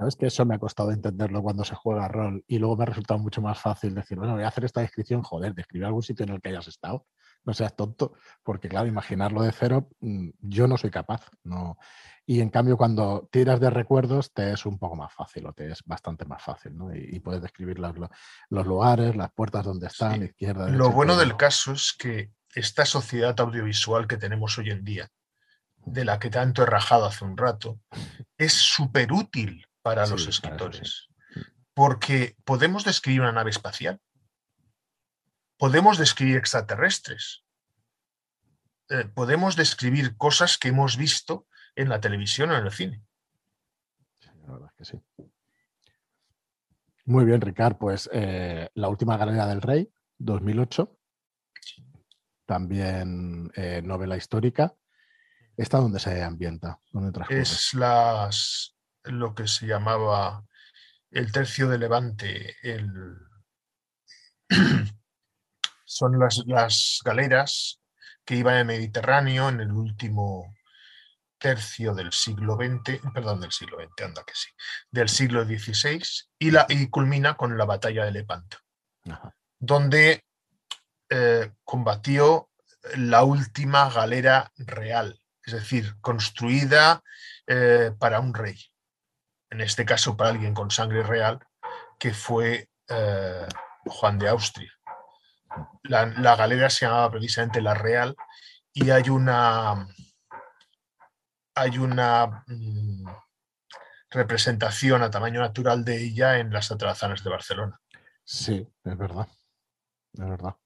[0.00, 2.86] Sabes que eso me ha costado entenderlo cuando se juega rol y luego me ha
[2.86, 6.24] resultado mucho más fácil decir, bueno, voy a hacer esta descripción, joder, describir algún sitio
[6.24, 7.04] en el que hayas estado,
[7.44, 11.76] no seas tonto, porque claro, imaginarlo de cero, mm, yo no soy capaz, no.
[12.24, 15.70] Y en cambio, cuando tiras de recuerdos, te es un poco más fácil o te
[15.70, 16.96] es bastante más fácil, ¿no?
[16.96, 17.94] Y, puedes describir los,
[18.66, 20.78] lugares, las puertas donde están, izquierda, derecha.
[20.78, 25.10] Lo bueno del caso es que esta sociedad audiovisual que tenemos hoy en día,
[25.84, 27.80] de la que tanto he rajado hace un rato,
[28.38, 31.08] es súper útil para los escritores.
[31.74, 34.00] porque podemos describir una nave espacial,
[35.56, 37.44] podemos describir extraterrestres,
[38.90, 43.02] eh, podemos describir cosas que hemos visto en la televisión o en el cine.
[44.46, 45.30] la verdad es que sí.
[47.04, 47.76] Muy bien, Ricard.
[47.76, 50.96] Pues eh, La última galería del rey, 2008.
[52.46, 54.74] También eh, novela histórica.
[55.56, 56.80] ¿Esta dónde se ambienta?
[56.92, 60.44] ¿Dónde es las, lo que se llamaba
[61.10, 62.56] el tercio de Levante.
[62.62, 63.16] El...
[65.84, 67.80] Son las, las galeras
[68.24, 70.54] que iban el Mediterráneo en el último
[71.40, 74.50] tercio del siglo XX, perdón, del siglo XX, anda que sí,
[74.90, 76.02] del siglo XVI,
[76.38, 78.58] y, la, y culmina con la batalla de Lepanto,
[79.58, 80.24] donde
[81.08, 82.50] eh, combatió
[82.96, 87.02] la última galera real, es decir, construida
[87.46, 88.56] eh, para un rey,
[89.50, 91.40] en este caso para alguien con sangre real,
[91.98, 93.46] que fue eh,
[93.84, 94.72] Juan de Austria.
[95.82, 98.14] La, la galera se llamaba precisamente la Real
[98.72, 99.88] y hay una,
[101.54, 103.04] hay una mm,
[104.10, 107.80] representación a tamaño natural de ella en las atrazanas de Barcelona.
[108.24, 109.26] Sí, es verdad.
[110.12, 110.56] Es verdad.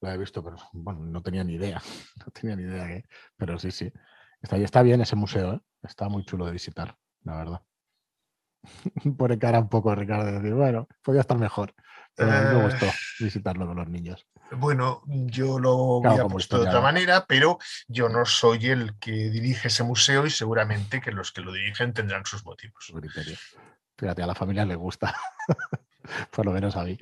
[0.00, 1.80] La he visto, pero bueno, no tenía ni idea.
[2.24, 3.02] No tenía ni idea,
[3.36, 3.92] pero sí, sí.
[4.40, 5.60] Está, está bien ese museo, ¿eh?
[5.82, 7.62] está muy chulo de visitar, la verdad.
[9.16, 11.74] Pone cara un poco Ricardo de decir, bueno, podría estar mejor.
[12.14, 12.92] Pero me gustó eh.
[13.20, 14.26] visitarlo con los niños.
[14.50, 19.68] Bueno, yo lo claro, puesto de otra manera, pero yo no soy el que dirige
[19.68, 22.92] ese museo y seguramente que los que lo dirigen tendrán sus motivos.
[23.96, 25.14] Fíjate, a la familia le gusta,
[26.32, 26.98] por lo menos a mí.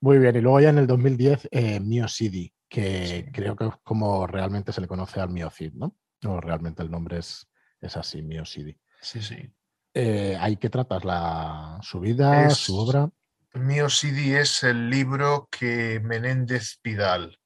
[0.00, 3.74] Muy bien, y luego ya en el 2010, eh, Mio City, que creo que es
[3.82, 5.96] como realmente se le conoce al Miocid, ¿no?
[6.24, 7.48] O realmente el nombre es,
[7.80, 8.78] es así, Mio City.
[9.00, 9.52] Sí, sí.
[9.94, 13.08] Eh, ¿Hay que tratas la, su vida, su obra?
[13.54, 17.38] Mio City es el libro que Menéndez Pidal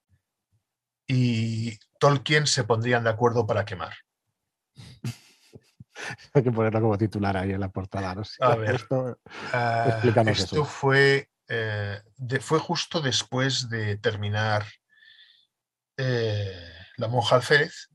[1.07, 3.93] y Tolkien se pondrían de acuerdo para quemar.
[6.33, 8.15] Hay que ponerlo como titular ahí en la portada.
[8.41, 12.01] A ver, esto, uh, fue, eh,
[12.41, 14.65] fue justo después de terminar
[15.99, 17.91] eh, La monja alférez,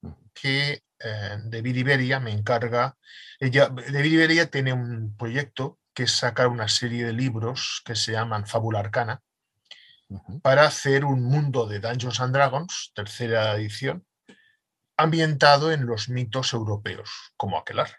[0.00, 0.12] mm.
[0.32, 2.96] que eh, David Iberia me encarga.
[3.38, 8.12] Ella, David Iberia tiene un proyecto que es sacar una serie de libros que se
[8.12, 9.22] llaman Fábula Arcana,
[10.42, 14.06] para hacer un mundo de Dungeons and Dragons, tercera edición,
[14.96, 17.90] ambientado en los mitos europeos, como aquelar,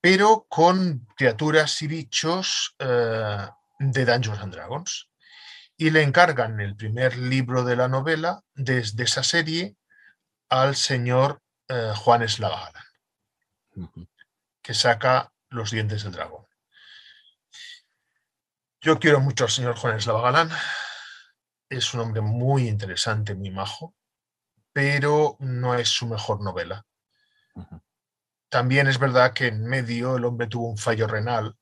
[0.00, 5.08] pero con criaturas y bichos eh, de Dungeons and Dragons.
[5.78, 9.76] Y le encargan el primer libro de la novela desde esa serie
[10.48, 12.24] al señor eh, Juan
[14.62, 16.46] que saca Los dientes del dragón.
[18.80, 20.50] Yo quiero mucho al señor Juan Eslavagalán.
[21.68, 23.94] Es un hombre muy interesante, muy majo,
[24.72, 26.84] pero no es su mejor novela.
[28.48, 31.56] También es verdad que en medio el hombre tuvo un fallo renal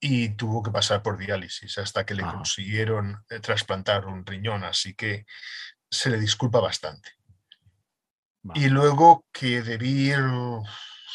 [0.00, 2.34] y tuvo que pasar por diálisis hasta que le Ajá.
[2.34, 5.26] consiguieron eh, trasplantar un riñón, así que
[5.90, 7.10] se le disculpa bastante.
[8.54, 10.18] Y luego que Debir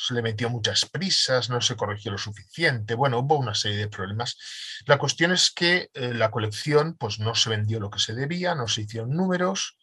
[0.08, 2.96] se le metió muchas prisas, no se corrigió lo suficiente.
[2.96, 4.38] Bueno, hubo una serie de problemas.
[4.86, 8.56] La cuestión es que eh, la colección pues, no se vendió lo que se debía,
[8.56, 9.78] no se hicieron números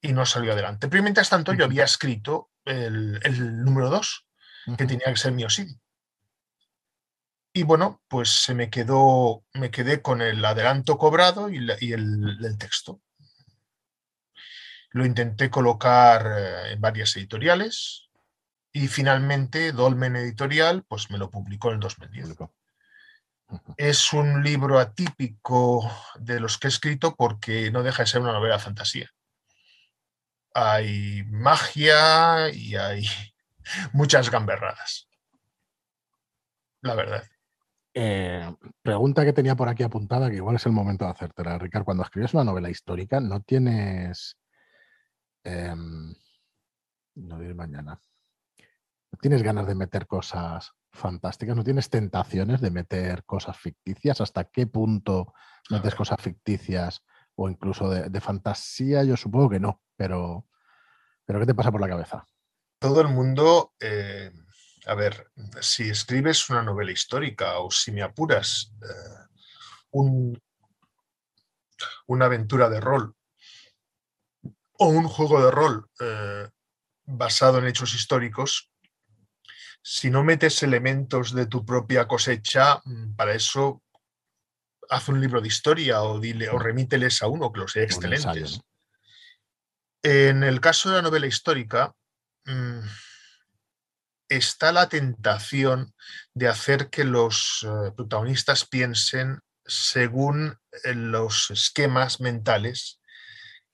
[0.00, 0.88] y no salió adelante.
[0.88, 4.26] Pero mientras tanto, yo había escrito el, el número 2,
[4.78, 5.78] que tenía que ser Miosidi.
[7.52, 11.92] Y bueno, pues se me quedó, me quedé con el adelanto cobrado y, la- y
[11.92, 13.00] el, el texto.
[14.94, 18.08] Lo intenté colocar eh, en varias editoriales
[18.72, 22.22] y finalmente Dolmen Editorial pues me lo publicó en el 2010.
[22.22, 22.54] Público.
[23.48, 23.74] Ujú.
[23.76, 25.90] Es un libro atípico
[26.20, 29.10] de los que he escrito porque no deja de ser una novela de fantasía.
[30.54, 33.04] Hay magia y hay
[33.92, 35.08] muchas gamberradas.
[36.82, 37.24] La verdad.
[37.94, 38.48] Eh,
[38.80, 41.84] pregunta que tenía por aquí apuntada, que igual es el momento de hacértela, Ricardo.
[41.84, 44.36] Cuando escribes una novela histórica, ¿no tienes...
[45.44, 46.14] em,
[47.16, 48.00] no diré mañana.
[49.12, 51.56] ¿No tienes ganas de meter cosas fantásticas?
[51.56, 54.20] ¿No tienes tentaciones de meter cosas ficticias?
[54.20, 55.32] ¿Hasta qué punto
[55.70, 57.04] metes cosas ficticias
[57.36, 59.04] o incluso de, de fantasía?
[59.04, 60.48] Yo supongo que no, pero,
[61.24, 62.26] pero ¿qué te pasa por la cabeza?
[62.80, 64.30] todo el mundo, eh,
[64.86, 65.30] a ver,
[65.62, 69.38] si escribes una novela histórica o si me apuras, eh,
[69.92, 70.38] un-
[72.06, 73.16] una aventura de rol
[74.84, 76.48] o un juego de rol eh,
[77.06, 78.70] basado en hechos históricos,
[79.82, 83.82] si no metes elementos de tu propia cosecha, mm, para eso
[84.90, 88.12] haz un libro de historia o dile o remíteles a uno que los sea ensayo,
[88.12, 88.58] excelentes.
[88.58, 88.64] ¿no?
[90.02, 91.94] En el caso de la novela histórica,
[92.44, 92.80] mm,
[94.28, 95.94] está la tentación
[96.34, 103.00] de hacer que los eh, protagonistas piensen según eh, los esquemas mentales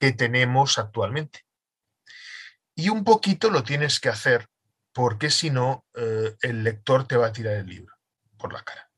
[0.01, 1.45] que tenemos actualmente.
[2.73, 4.47] Y un poquito lo tienes que hacer
[4.91, 7.95] porque si no, eh, el lector te va a tirar el libro
[8.35, 8.89] por la cara.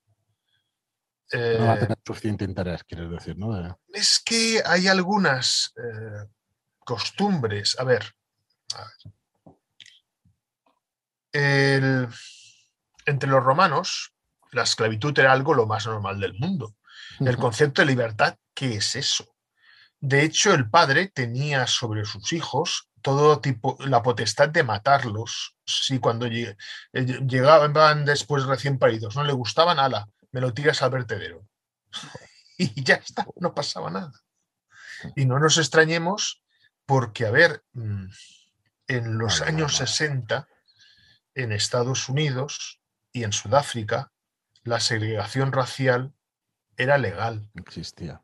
[1.33, 3.77] No va a Eh, tener suficiente interés, quieres decir, ¿no?
[3.89, 6.25] Es que hay algunas eh,
[6.79, 7.77] costumbres.
[7.79, 8.15] A ver,
[8.75, 9.13] a ver.
[11.33, 12.07] El-
[13.05, 14.13] entre los romanos,
[14.51, 16.77] la esclavitud era algo lo más normal del mundo.
[17.19, 19.32] El concepto de libertad, ¿qué es eso?
[20.03, 25.99] De hecho, el padre tenía sobre sus hijos todo tipo, la potestad de matarlos si
[25.99, 26.57] cuando eh,
[26.91, 31.47] llegaban después recién paridos, no le gustaban, ala, me lo tiras al vertedero.
[32.55, 34.11] Y ya está, no pasaba nada.
[35.15, 36.43] Y no nos extrañemos
[36.85, 38.05] porque, a ver, mm,
[38.89, 39.87] en los años vale.
[39.87, 40.47] 60,
[41.33, 42.79] en Estados Unidos
[43.11, 44.11] y en Sudáfrica,
[44.63, 46.13] la segregación racial
[46.77, 48.21] era legal existía.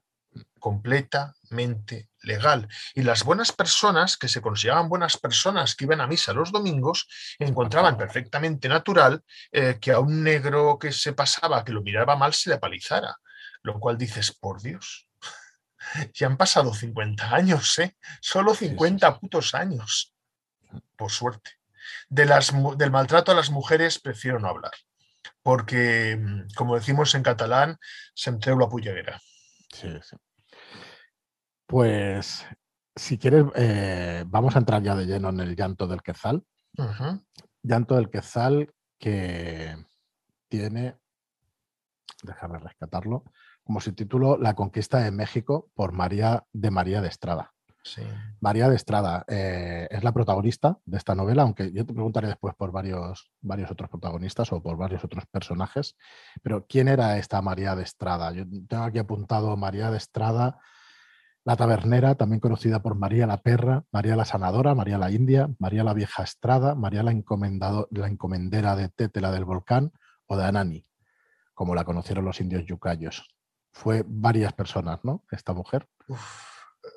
[0.59, 2.67] Completamente legal.
[2.93, 7.07] Y las buenas personas, que se consideraban buenas personas, que iban a misa los domingos,
[7.39, 12.33] encontraban perfectamente natural eh, que a un negro que se pasaba, que lo miraba mal,
[12.33, 13.17] se le apalizara.
[13.61, 15.07] Lo cual dices, por Dios,
[16.13, 17.97] ya han pasado 50 años, ¿eh?
[18.21, 19.19] Solo sí, 50 sí.
[19.19, 20.13] putos años.
[20.95, 21.51] Por suerte.
[22.09, 24.73] De las, del maltrato a las mujeres prefiero no hablar.
[25.41, 27.77] Porque, mm, como decimos en catalán,
[28.13, 29.19] se me treu la pulleguera.
[29.73, 30.15] Sí, sí.
[31.69, 32.47] Pues,
[32.95, 36.43] si quieres, eh, vamos a entrar ya de lleno en el llanto del Quetzal.
[36.75, 37.23] Ujú.
[37.61, 39.75] Llanto del Quetzal que
[40.47, 40.97] tiene,
[42.23, 43.23] déjame rescatarlo,
[43.63, 47.53] como su título La conquista de México por María de María de Estrada.
[47.83, 48.01] Sí.
[48.39, 52.55] María de Estrada eh, es la protagonista de esta novela, aunque yo te preguntaré después
[52.55, 55.95] por varios, varios otros protagonistas o por varios otros personajes.
[56.41, 58.31] Pero, ¿quién era esta María de Estrada?
[58.31, 60.59] Yo tengo aquí apuntado María de Estrada,
[61.45, 65.83] la tabernera, también conocida por María la Perra, María la Sanadora, María la India, María
[65.83, 69.91] la Vieja Estrada, María la, encomendado- la encomendera de Tétela del Volcán
[70.27, 70.85] o de Anani,
[71.53, 73.27] como la conocieron los indios yucayos.
[73.71, 75.23] fue varias personas, ¿no?
[75.31, 75.87] Esta mujer.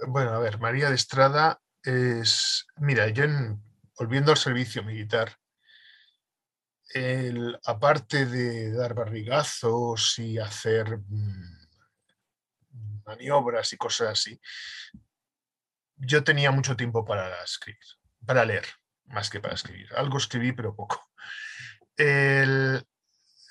[0.09, 2.67] Bueno, a ver, María de Estrada es.
[2.77, 3.25] Mira, yo
[3.99, 5.33] volviendo al servicio militar,
[7.65, 11.62] aparte de dar barrigazos y hacer mm,
[13.05, 14.41] maniobras y cosas así,
[15.97, 17.81] yo tenía mucho tiempo para escribir,
[18.27, 18.67] para leer,
[19.05, 19.89] más que para escribir.
[19.97, 21.11] Algo escribí, pero poco.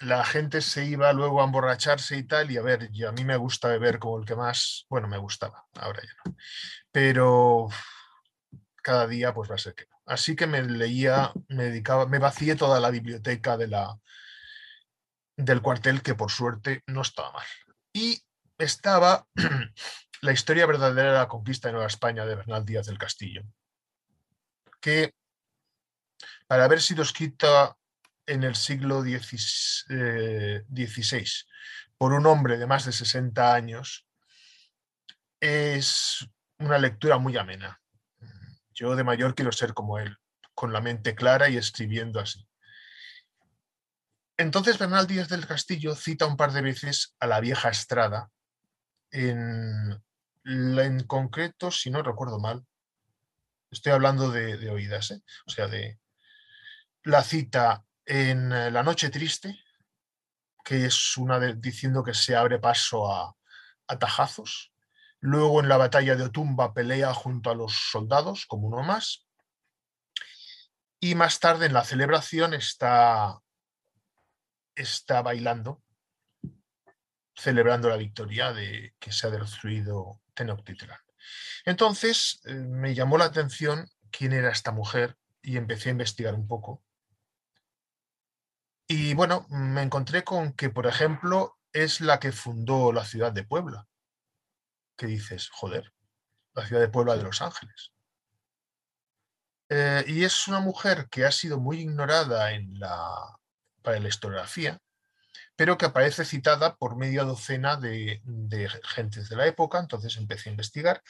[0.01, 3.37] la gente se iba luego a emborracharse y tal, y a ver, a mí me
[3.37, 6.35] gusta beber como el que más, bueno, me gustaba, ahora ya no.
[6.91, 7.69] Pero
[8.81, 10.01] cada día pues va a ser que no.
[10.05, 13.97] Así que me leía, me dedicaba, me vacié toda la biblioteca de la,
[15.37, 17.45] del cuartel, que por suerte no estaba mal.
[17.93, 18.21] Y
[18.63, 19.25] estaba
[20.21, 23.43] la historia verdadera de la conquista de Nueva España de Bernal Díaz del Castillo,
[24.79, 25.13] que
[26.47, 27.75] para haber sido escrita
[28.25, 30.63] en el siglo XVI eh,
[31.97, 34.07] por un hombre de más de 60 años,
[35.39, 36.27] es
[36.59, 37.81] una lectura muy amena.
[38.73, 40.17] Yo de mayor quiero ser como él,
[40.53, 42.47] con la mente clara y escribiendo así.
[44.37, 48.29] Entonces Bernal Díaz del Castillo cita un par de veces a la vieja Estrada,
[49.11, 50.01] en,
[51.07, 52.65] concreto, si no recuerdo mal,
[53.69, 55.21] estoy hablando de, oídas, ¿eh?
[55.45, 55.99] o sea, de
[57.03, 59.59] la cita en La Noche Triste,
[60.63, 63.35] que es una de, diciendo que se abre paso a,
[63.87, 64.71] a tajazos,
[65.23, 69.27] Luego en la batalla de Otumba pelea junto a los soldados como uno más.
[70.99, 73.39] Y más tarde en la celebración está,
[74.73, 75.83] está bailando,
[77.41, 80.99] celebrando la victoria de que se ha destruido Tenochtitlan.
[81.65, 86.47] Entonces eh, me llamó la atención quién era esta mujer y empecé a investigar un
[86.47, 86.83] poco.
[88.87, 93.43] Y bueno, me encontré con que, por ejemplo, es la que fundó la ciudad de
[93.43, 93.87] Puebla
[95.01, 95.91] que dices, joder,
[96.53, 97.91] la ciudad de Puebla de Los Ángeles.
[99.67, 103.39] Eh, y es una mujer que ha sido muy ignorada en la,
[103.81, 104.79] para la historiografía,
[105.55, 110.49] pero que aparece citada por media docena de, de gentes de la época, entonces empecé
[110.49, 111.01] a investigar.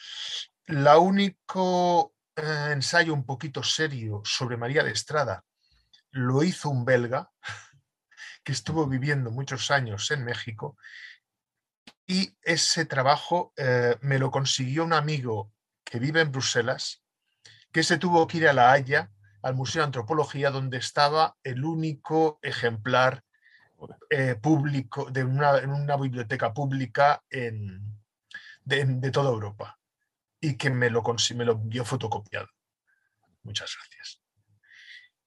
[0.66, 5.44] La único eh, ensayo un poquito serio sobre María de Estrada
[6.12, 7.32] lo hizo un belga
[8.44, 10.78] que estuvo viviendo muchos años en México
[12.12, 15.54] y ese trabajo eh, me lo consiguió un amigo
[15.86, 17.04] que vive en Bruselas,
[17.72, 19.12] que se tuvo que ir a La Haya,
[19.42, 23.24] al Museo de Antropología, donde estaba el único ejemplar
[24.10, 27.82] eh, público de una, en una biblioteca pública en,
[28.64, 29.78] de, toda Europa
[30.40, 31.04] y que me lo,
[31.36, 32.48] me lo envió fotocopiado.
[33.44, 34.22] Muchas gracias.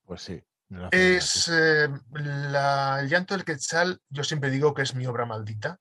[0.04, 0.42] Pues sí.
[0.90, 5.78] Es eh, el llanto del Quetzal, yo siempre digo que es mi obra maldita,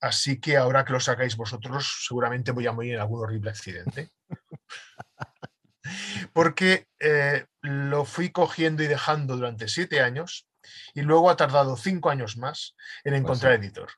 [0.00, 4.12] Así que ahora que lo sacáis vosotros, seguramente voy a morir en algún horrible accidente.
[6.32, 10.47] Porque eh, lo fui cogiendo y dejando durante siete años
[10.94, 13.90] y luego ha tardado cinco años más en pues encontrar editor.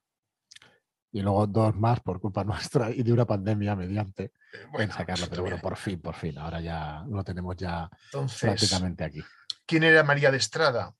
[1.13, 5.27] Y luego dos más por culpa nuestra y de una pandemia mediante eh, en sacarlo.
[5.29, 6.39] Pero bueno, por fin, por fin.
[6.39, 7.89] Ahora ya lo tenemos ya
[8.41, 9.23] prácticamente aquí.
[9.67, 10.95] ¿Quién era María de Estrada?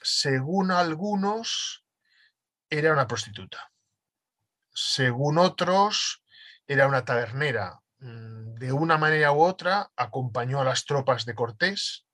[0.00, 1.84] Según algunos,
[2.70, 3.70] era una prostituta
[4.78, 6.22] según otros,
[6.66, 7.80] era una tabernera.
[7.98, 12.06] Mm, de una manera u otra, acompañó a las tropas de Cortés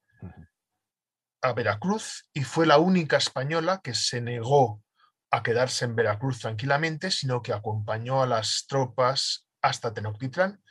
[1.45, 4.83] a Veracruz y fue la única española que se negó
[5.31, 10.63] a quedarse en Veracruz tranquilamente, sino que acompañó a las tropas hasta Tenochtitlán.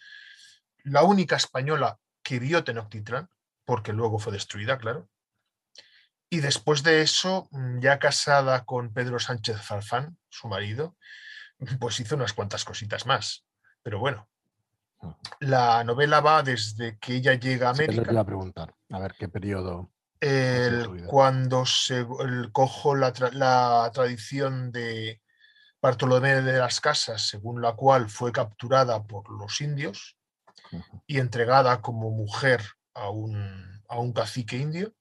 [0.83, 3.29] La única española que vio Tenochtitlán,
[3.65, 5.09] porque luego fue destruida, claro.
[6.29, 10.97] Y después de eso, mm, ya casada con Pedro Sánchez Farfán, su marido,
[11.79, 13.45] pues hizo unas cuantas cositas más.
[13.83, 14.27] Pero bueno,
[15.01, 15.15] ah.
[15.39, 18.09] la novela va desde que ella llega a América.
[18.09, 19.92] Sí, a preguntar, a ver qué periodo.
[21.07, 22.05] Cuando se
[22.51, 23.11] cojo la,
[23.93, 25.21] tradición de
[25.81, 30.17] Bartolomé de las Casas, según la cual fue capturada por los indios
[31.07, 32.63] y entregada como mujer
[32.93, 34.93] a un, a un cacique indio,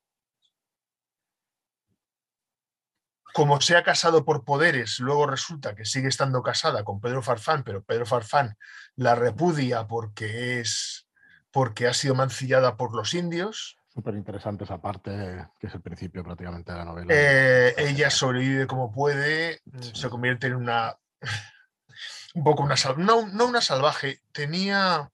[3.32, 7.64] como se ha casado por poderes, luego resulta que sigue estando casada con Pedro Farfán,
[7.64, 8.56] pero Pedro Farfán
[8.96, 11.08] la repudia porque es
[11.50, 13.76] porque ha sido mancillada por los indios.
[13.93, 15.11] Súper interesante esa parte,
[15.59, 17.12] que es el principio prácticamente de la novela.
[17.14, 19.61] Eh, ella sobrevive como puede,
[19.93, 20.97] se convierte en una.
[22.34, 22.74] un poco una.
[22.97, 25.11] No, no una salvaje, tenía.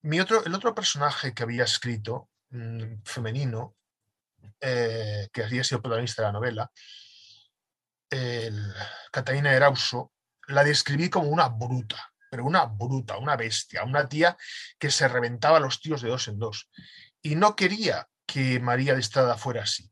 [0.00, 3.76] Mi otro, el otro personaje que había escrito, mm, femenino,
[4.58, 6.72] eh, que había sido protagonista de la novela,
[9.10, 10.12] Catalina Erauso,
[10.48, 14.36] la describí como una bruta, pero una bruta, una bestia, una tía
[14.78, 16.70] que se reventaba los tíos de dos en dos.
[17.22, 19.90] Y no quería que María de Estrada fuera así.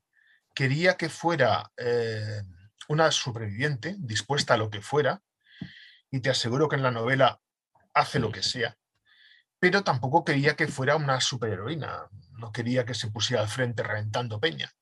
[0.54, 2.42] Quería que fuera eh,
[2.88, 5.22] una superviviente, dispuesta a lo que fuera,
[6.10, 7.40] y te aseguro que en la novela
[7.94, 8.76] hace lo que sea,
[9.60, 12.08] pero tampoco quería que fuera una superheroína,
[12.38, 14.72] no quería que se pusiera al frente reventando peña.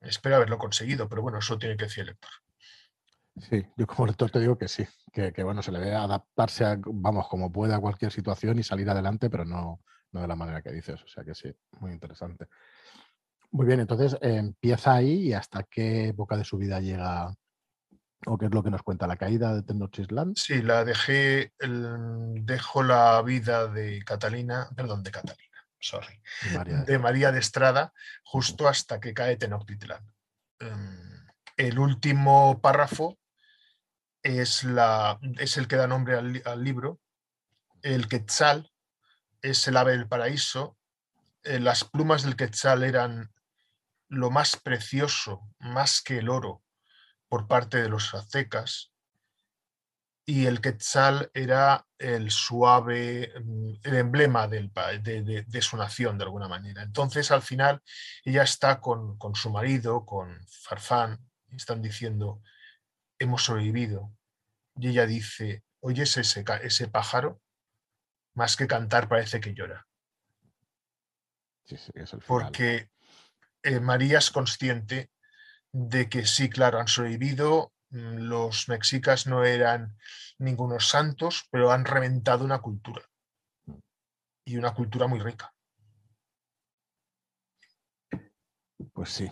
[0.00, 2.30] Espero haberlo conseguido, pero bueno, eso tiene que decir el lector.
[3.48, 6.76] Sí, yo como lector te digo que sí, que, bueno, se le debe adaptarse, a,
[6.84, 9.80] vamos, como puede a cualquier situación y salir adelante, pero no,
[10.12, 11.02] no de la manera que dices.
[11.02, 12.46] O sea que sí, muy interesante.
[13.50, 17.34] Muy bien, entonces empieza ahí y hasta qué época de su vida llega
[18.26, 20.34] o qué es lo que nos cuenta la caída de Tenochtitlan.
[20.36, 26.22] Sí, la dejé, dejo la vida de Catalina, perdón, de Catalina, sorry,
[26.86, 27.92] de María de Estrada,
[28.24, 30.02] justo hasta que cae Tenochtitlan.
[30.60, 33.18] Em, el último párrafo
[34.22, 37.00] es, la, es el que da nombre al, al libro.
[37.82, 38.71] El Quetzal
[39.42, 40.78] es el ave del paraíso.
[41.42, 43.32] Eh, las plumas del Quetzal eran
[44.08, 46.62] lo más precioso, más que el oro,
[47.28, 48.92] por parte de los aztecas,
[50.24, 54.70] y el quetzal era el suave, mm, el emblema del,
[55.02, 56.82] de, de, su nación, de alguna manera.
[56.82, 57.82] Entonces, al final,
[58.24, 61.18] ella está con, con su marido, con Farfán,
[61.48, 62.40] y están diciendo,
[63.18, 64.12] hemos sobrevivido.
[64.76, 67.41] Y ella dice, oyes ese, ese pájaro,
[68.34, 69.86] más que cantar parece que llora.
[72.26, 72.90] Porque
[73.62, 75.10] eh, María es consciente
[75.72, 79.96] de que sí, claro, han sobrevivido, mm, los mexicas no eran
[80.38, 83.02] ningunos santos, pero han reventado una cultura.
[84.44, 85.54] Y una cultura muy rica.
[88.92, 89.30] Pues sí,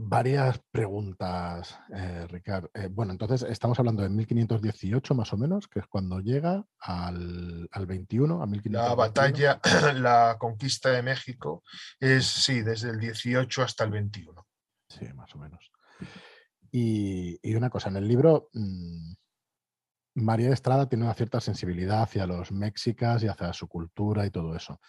[0.00, 2.70] Varias preguntas, eh, Ricardo.
[2.72, 7.68] Eh, bueno, entonces estamos hablando de 1518 más o menos, que es cuando llega al,
[7.74, 9.60] 21, a La batalla,
[9.96, 11.64] la conquista de México
[11.98, 14.46] es, sí, desde el 18 hasta el 21.
[14.88, 15.68] Sí, más o menos.
[16.70, 19.14] Y, una cosa, en el libro, mm,
[20.14, 24.54] María Estrada tiene una cierta sensibilidad hacia los mexicas y hacia su cultura y todo
[24.54, 24.80] eso.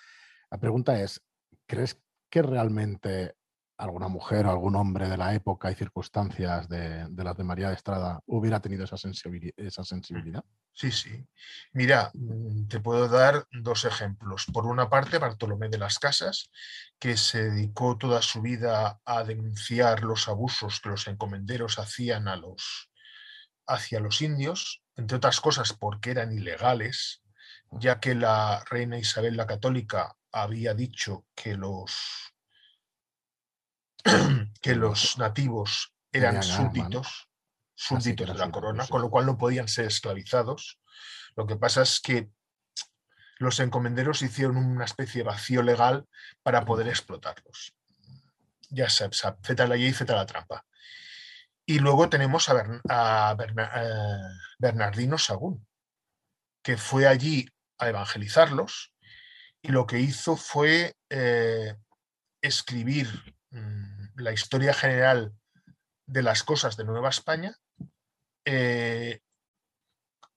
[0.52, 1.20] La pregunta es,
[1.66, 2.00] ¿crees
[2.30, 3.39] que realmente
[3.80, 7.76] alguna mujer o algún hombre de la época y circunstancias de, las de María de
[7.76, 8.98] Estrada hubiera tenido esa,
[9.56, 10.44] esa sensibilidad?
[10.74, 11.26] Sí, sí.
[11.72, 14.46] Mira, mm, te puedo dar dos ejemplos.
[14.54, 16.52] Por una parte, Bartolomé de las Casas,
[17.00, 22.36] que se dedicó toda su vida a denunciar los abusos que los encomenderos hacían a
[22.36, 22.92] los,
[23.66, 27.24] hacia los indios, entre otras cosas porque eran ilegales,
[27.72, 32.29] ya que la reina Isabel la Católica había dicho que los
[34.62, 37.30] que los nativos eran súbditos,
[37.76, 40.80] súbditos de la corona, con lo cual no podían ser esclavizados.
[41.36, 42.30] Lo que pasa es que
[43.38, 46.06] los encomenderos hicieron una especie de vacío legal
[46.44, 47.74] para poder explotarlos.
[48.70, 50.66] Ya sabes, feta la ley y feta la trampa.
[51.66, 53.38] Y luego tenemos a,
[54.58, 55.66] Bernardino Sagún,
[56.64, 57.48] que fue allí
[57.78, 58.92] a evangelizarlos
[59.62, 61.76] y lo que hizo fue eh,
[62.42, 63.08] escribir
[63.52, 65.34] la historia general
[66.06, 67.56] de las cosas de Nueva España,
[68.46, 69.22] eh,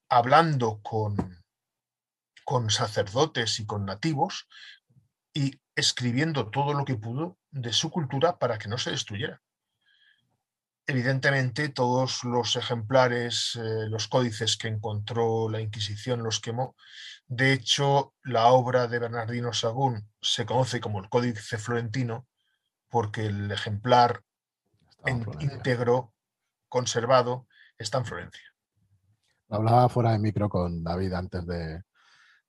[0.09, 1.43] hablando con,
[2.45, 4.49] con sacerdotes y con nativos
[5.33, 9.41] y escribiendo todo lo que pudo de su cultura para que no se destruyera.
[10.87, 16.75] Evidentemente, todos los ejemplares, eh, los códices que encontró la Inquisición los quemó.
[17.27, 22.27] De hecho, la obra de Bernardino Sagún se conoce como el Códice Florentino
[22.93, 24.23] porque el ejemplar
[25.41, 26.13] íntegro,
[26.69, 28.55] conservado, está en Florencia.
[29.49, 31.83] Hablaba fuera de micro con David antes de,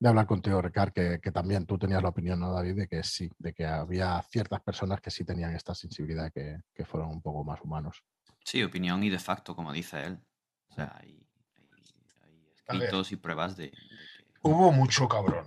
[0.04, 2.76] hablar contigo, Ricard, que, también tú tenías la opinión, ¿no, David?
[2.76, 6.84] De que sí, de que había ciertas personas que sí tenían esta sensibilidad, que, que
[6.84, 8.04] fueron un poco más humanos.
[8.44, 10.20] Sí, opinión y de facto, como dice él.
[10.72, 11.26] O sea, hay,
[12.68, 13.72] escritos y pruebas de,
[14.42, 15.46] Hubo mucho cabrón.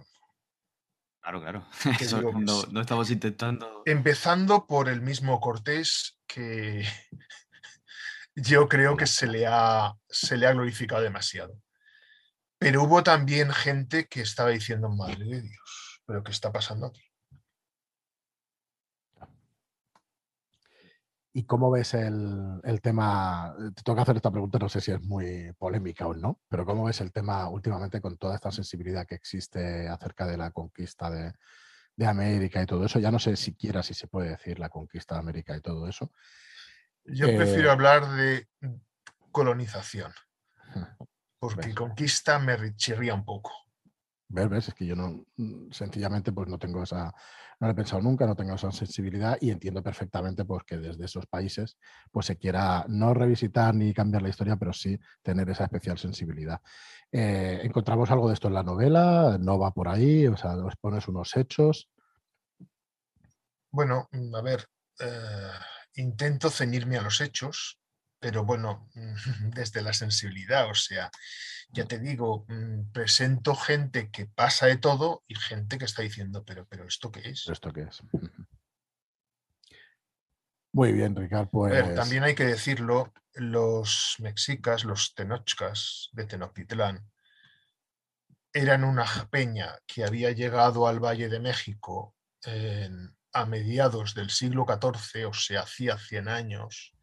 [1.26, 1.66] Claro, claro.
[2.70, 3.82] no, estamos intentando.
[3.84, 6.86] Empezando por el mismo Cortés, que
[8.36, 11.60] yo creo que se le, ha, se le ha glorificado demasiado.
[12.60, 17.02] Pero hubo también gente que estaba diciendo, madre de Dios, pero ¿qué está pasando aquí?
[21.36, 23.54] ¿Y cómo ves el, tema?
[23.74, 26.64] Te tengo que hacer esta pregunta, no sé si es muy polémica o no, pero
[26.64, 31.10] ¿cómo ves el tema últimamente con toda esta sensibilidad que existe acerca de la conquista
[31.10, 31.34] de,
[32.06, 33.00] América y todo eso?
[33.00, 36.10] Ya no sé siquiera si se puede decir la conquista de América y todo eso.
[37.04, 38.48] Yo prefiero eh, hablar de
[39.30, 40.14] colonización.
[41.38, 41.74] Porque ¿Ves?
[41.74, 43.52] conquista me chirría un poco.
[44.28, 44.48] ¿Ves?
[44.48, 44.68] ¿Ves?
[44.68, 47.14] Es que yo no, mm, sencillamente, pues no tengo esa,
[47.60, 51.26] no he pensado nunca, no tengo esa sensibilidad y entiendo perfectamente pues, que desde esos
[51.26, 51.76] países
[52.10, 56.60] pues se quiera no revisitar ni cambiar la historia, pero sí tener esa especial sensibilidad.
[57.12, 59.38] Eh, ¿Encontramos algo de esto en la novela?
[59.40, 60.26] ¿No va por ahí?
[60.26, 61.88] O sea, nos pones unos hechos.
[63.70, 64.66] Bueno, mm, a ver,
[64.98, 65.50] eh,
[65.94, 67.78] intento ceñirme a los hechos,
[68.26, 68.90] pero bueno,
[69.54, 71.12] desde la sensibilidad, o sea,
[71.68, 76.44] ya te digo, mm, presento gente que pasa de todo y gente que está diciendo,
[76.44, 77.46] pero, pero ¿esto qué es?
[77.46, 78.02] ¿Esto qué es?
[80.72, 81.66] Muy bien, Ricardo.
[81.66, 87.08] A Pues ver, también hay que decirlo, los mexicas, los tenochcas de Tenochtitlán,
[88.52, 94.64] eran una peña que había llegado al Valle de México en- a mediados del siglo
[94.66, 96.95] XIV, o sea, hacía 100 años,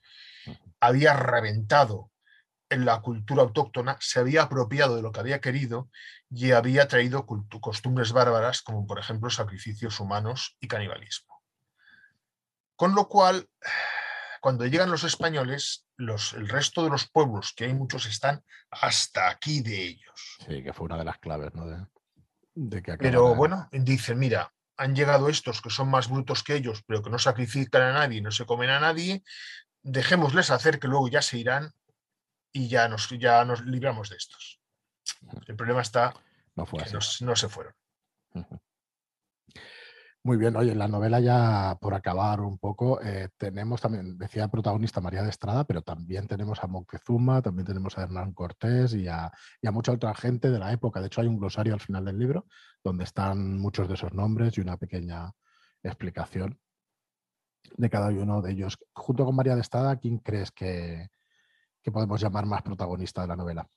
[0.80, 2.12] había reventado
[2.70, 5.90] en la cultura autóctona, se había apropiado de lo que había querido
[6.30, 7.26] y había traído
[7.62, 11.42] costumbres bárbaras, como por ejemplo sacrificios humanos y canibalismo.
[12.76, 13.48] Con lo cual,
[14.42, 19.30] cuando llegan los españoles, los, el resto de los pueblos, que hay muchos, están hasta
[19.30, 20.38] aquí de ellos.
[20.46, 21.68] sí, que fue una de las claves, ¿no?
[21.68, 21.86] De,
[22.56, 26.84] de que Pero bueno, dicen, mira, han llegado estos que son más brutos que ellos,
[26.88, 29.24] pero que no sacrifican a nadie, no se comen a nadie,
[29.84, 31.74] dejémosles hacer que luego ya se irán
[32.52, 34.60] y ya nos, ya nos libramos de estos.
[35.48, 36.14] El problema está
[36.56, 37.26] no fue que así.
[37.26, 37.74] no se fueron.
[40.26, 44.48] Muy bien, oye, en la novela ya por acabar un poco, eh, tenemos también, decía
[44.48, 49.10] protagonista María de Estrada, pero también tenemos a Moctezuma, también tenemos a Hernán Cortés y
[49.10, 49.30] a,
[49.62, 51.02] y a mucha otra gente de la época.
[51.02, 52.46] De hecho, hay un glosario al final del libro
[52.82, 55.30] donde están muchos de esos nombres y una pequeña
[55.84, 56.58] explicación
[57.76, 58.78] de cada uno de ellos.
[58.94, 61.10] Junto con María de Estrada, ¿quién crees que,
[61.82, 63.68] que podemos llamar más protagonista de la novela?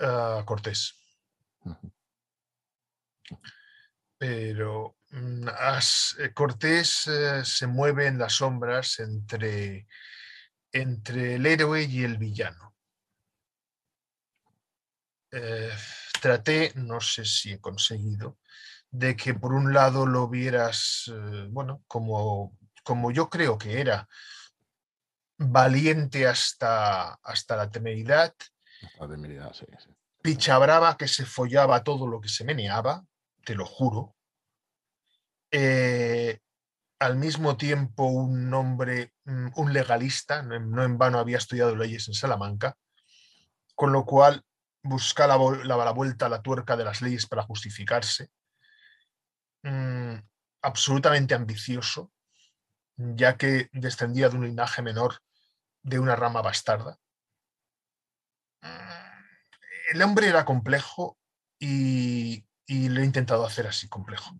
[0.00, 0.94] Ah, Cortés.
[4.18, 9.86] Pero mm, as- eh, Cortés eh, se mueve en las sombras entre,
[10.72, 12.74] entre el héroe y el villano.
[15.32, 15.70] Eh,
[16.20, 18.38] traté, no sé si he conseguido,
[18.90, 21.12] de que por un lado lo vieras,
[21.50, 22.56] bueno, como,
[22.86, 24.08] como yo creo que era,
[25.38, 28.32] valiente hasta, hasta la temeridad,
[29.00, 29.90] La temeridad, sí, sí.
[30.22, 33.04] picha brava que se follaba todo lo que se meneaba,
[33.44, 34.14] te lo juro.
[35.50, 36.38] Eh,
[37.00, 41.74] al mismo tiempo un hombre, mm, un legalista, no en, no en vano había estudiado
[41.74, 42.76] leyes en Salamanca,
[43.74, 44.44] con lo cual
[44.82, 48.30] busca la, vol- la- la vuelta a la tuerca de las leyes para justificarse.
[49.64, 50.14] Mm,
[50.62, 52.12] absolutamente ambicioso,
[52.96, 55.22] ya que descendía de un linaje menor
[55.82, 56.98] de una rama bastarda.
[58.62, 61.18] Mm, el hombre era complejo
[61.58, 64.36] y, y lo he intentado hacer así, complejo.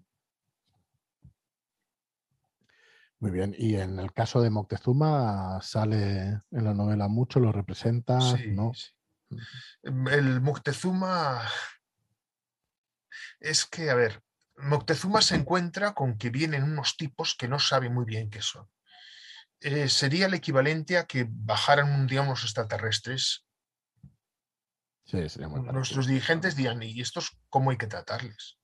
[3.19, 3.55] Muy bien.
[3.57, 8.73] Y en el caso de Moctezuma, sale en la novela mucho, lo representa, Sí, ¿no?
[8.75, 8.91] sí.
[9.83, 11.43] El Moctezuma
[13.41, 14.23] es que, a ver,
[14.57, 18.69] Moctezuma se encuentra con que vienen unos tipos que no sabe muy bien qué son.
[19.61, 23.45] Eh, sería el equivalente a que bajaran un día unos extraterrestres.
[25.05, 25.61] Sí, sería muy.
[25.61, 28.59] Nuestros dirigentes dirán, ¿y estos cómo hay que tratarles?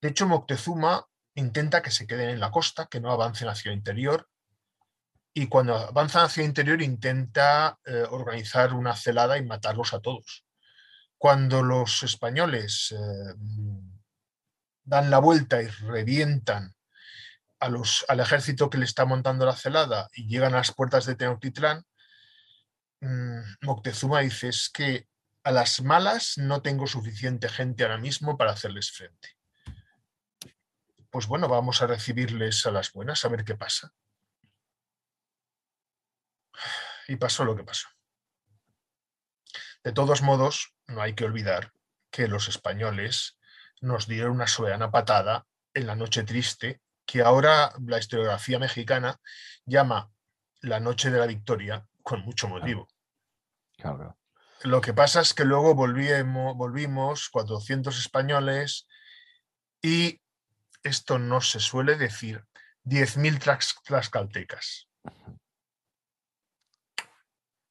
[0.00, 3.78] De hecho, Moctezuma intenta que se queden en la costa, que no avancen hacia el
[3.78, 4.28] interior,
[5.32, 10.44] y cuando avanzan hacia el interior intenta eh, organizar una celada y matarlos a todos.
[11.16, 13.34] Cuando los españoles eh,
[14.90, 16.74] dan la vuelta y revientan
[17.68, 21.14] los, al ejército que le está montando la celada y llegan a las puertas de
[21.14, 21.84] Tenochtitlán,
[23.00, 25.06] mm, Moctezuma dice es que
[25.44, 29.36] a las malas no tengo suficiente gente ahora mismo para hacerles frente.
[31.08, 33.92] Pues bueno, vamos a recibirles a las buenas, a ver qué pasa.
[37.06, 37.88] Y pasó lo que pasó.
[39.84, 41.72] De todos modos, no hay que olvidar
[42.10, 43.39] que los españoles
[43.80, 49.20] nos dieron una soberana patada en la noche triste, que ahora la historiografía mexicana
[49.64, 50.10] llama
[50.60, 52.88] la noche de la victoria, con mucho motivo.
[53.76, 54.18] Claro, claro.
[54.62, 58.86] Lo que pasa es que luego volvimos, volvimos 400 españoles
[59.80, 60.20] y
[60.82, 62.44] esto no se suele decir,
[62.84, 64.88] 10.000 tras- tlaxcaltecas.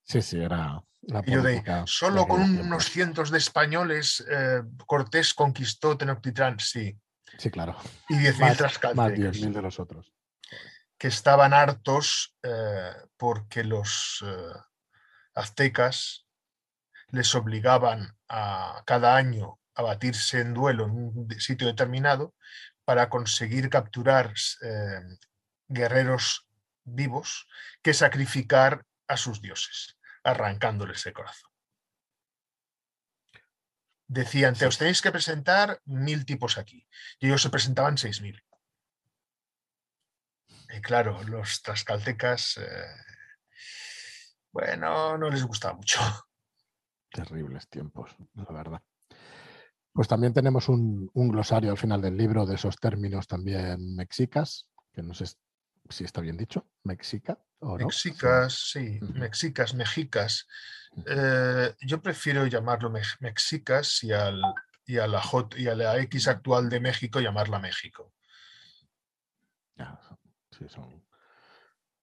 [0.03, 0.81] Sí, sí, era
[1.25, 6.97] Y yo de, solo con unos cientos de españoles eh, Cortés conquistó Tenochtitlán, sí,
[7.37, 7.75] Sí, claro.
[8.09, 10.13] y 10.000 Más, más tlaxcaltecas, 10.000 de los otros.
[10.97, 14.23] que estaban hartos eh, porque los...
[14.25, 14.53] eh,
[15.35, 16.25] aztecas
[17.11, 22.35] les obligaban a cada año a batirse en duelo en un sitio determinado
[22.83, 24.33] para conseguir capturar
[25.67, 26.47] guerreros
[26.83, 27.47] vivos
[27.81, 31.51] que sacrificar a sus dioses, arrancándoles el corazón.
[34.07, 36.87] Decían, te os tenéis que presentar mil tipos aquí.
[37.19, 38.43] Y ellos se presentaban seis mil.
[40.71, 42.85] Y claro, los trascaltecas, eh,
[44.51, 45.99] bueno, no les gusta mucho.
[47.11, 48.81] Terribles tiempos, la verdad.
[49.93, 55.01] Pues también tenemos un, glosario al final del libro de esos términos también mexicas, que
[55.01, 55.25] no sé
[55.89, 57.87] si está bien dicho, mexica o no.
[57.87, 60.47] Mexicas, sí, mexicas, mexicas.
[61.05, 64.41] Eh, yo prefiero llamarlo mexicas y, al,
[64.85, 68.13] y, a la J, y a la X actual de México llamarla México.
[70.51, 71.05] sí, son,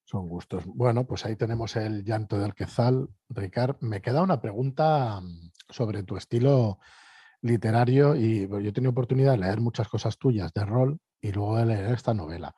[0.04, 0.64] son gustos.
[0.66, 3.08] Bueno, pues ahí tenemos el llanto del Quezal.
[3.28, 6.78] Ricard, me queda una pregunta mm, sobre tu estilo
[7.42, 11.56] literario y yo he tenido oportunidad de leer muchas cosas tuyas de rol y luego
[11.56, 12.54] de leer esta novela.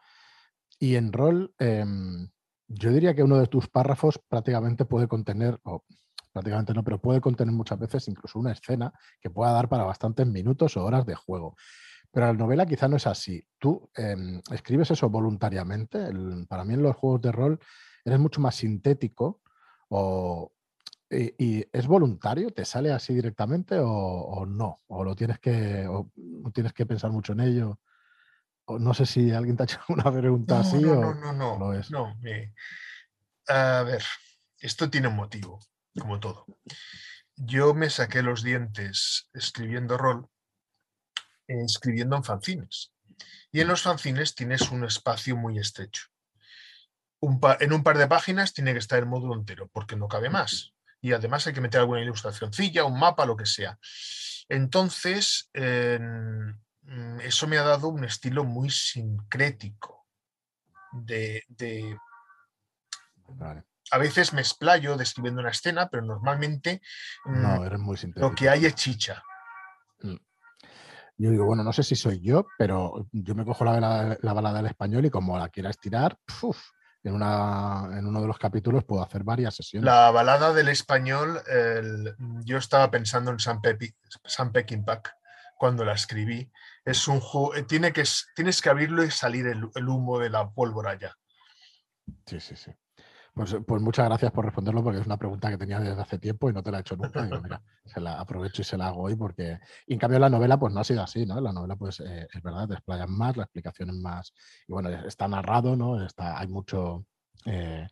[0.79, 2.29] Y en rol, em,
[2.69, 5.85] yo diría que uno de tus párrafos prácticamente puede contener, o
[6.33, 10.27] prácticamente no, pero puede contener muchas veces incluso una escena que pueda dar para bastantes
[10.27, 11.57] minutos o horas de juego.
[12.11, 13.45] Pero la novela quizá no es así.
[13.59, 16.11] Tú em, escribes eso voluntariamente.
[16.49, 17.59] para mí en los juegos de rol
[18.05, 19.41] eres mucho más sintético
[19.89, 20.53] o,
[21.11, 24.81] y, es voluntario, ¿te sale así directamente o, no?
[24.89, 25.89] ¿O lo tienes que,
[26.53, 27.81] tienes que pensar mucho en ello?
[28.69, 31.83] No sé si alguien te ha hecho una pregunta así no, o no, no, no,
[31.91, 32.17] no.
[33.49, 34.03] a ver,
[34.59, 35.61] esto tiene un motivo,
[35.99, 36.47] como todo.
[37.37, 40.29] Yo me saqué los dientes escribiendo rol
[41.49, 42.93] escribiendo en fanzines.
[43.51, 46.09] Y en los fanzines tienes un espacio muy estrecho.
[47.21, 50.75] en un par de páginas tiene que estar el módulo entero, porque no cabe más.
[51.01, 53.79] Y además hay que meter alguna ilustracióncilla, un mapa, lo que sea.
[54.49, 55.51] Entonces,
[57.23, 60.07] eso me ha dado un estilo muy sincrético.
[60.93, 61.45] De,
[63.91, 66.81] A veces me explayo describiendo una escena, pero normalmente
[67.27, 69.23] no, mm, muy lo que hay es chicha.
[70.01, 70.17] Mm.
[71.19, 74.59] Yo digo, bueno, no sé si soy yo, pero yo me cojo la, la balada
[74.59, 76.17] del español y como la quiera estirar,
[77.03, 79.85] en, una, en uno de los capítulos puedo hacer varias sesiones.
[79.85, 81.43] La balada del español,
[82.45, 83.93] yo estaba pensando en San, Pepi,
[84.25, 85.18] San Pack
[85.59, 86.51] cuando la escribí.
[86.85, 87.21] Es un
[87.55, 88.05] eh, tiene que,
[88.35, 91.15] tienes que abrirlo y salir el, el humo de la pólvora ya.
[92.25, 92.73] Sí, sí, sí.
[93.35, 96.51] Pues, pues, muchas gracias por responderlo porque es una pregunta que tenía desde hace tiempo
[96.51, 97.23] y no te la he hecho nunca.
[97.23, 99.61] mira, se la aprovecho y se la hago hoy porque...
[99.87, 101.41] Y en cambio la novela pues no ha sido así, ¿no?
[101.41, 104.33] La novela pues eh, es verdad, te explayan más, la explicación es más...
[104.67, 106.05] Y bueno, está narrado, ¿no?
[106.05, 107.05] Está, hay mucho
[107.45, 107.87] eh,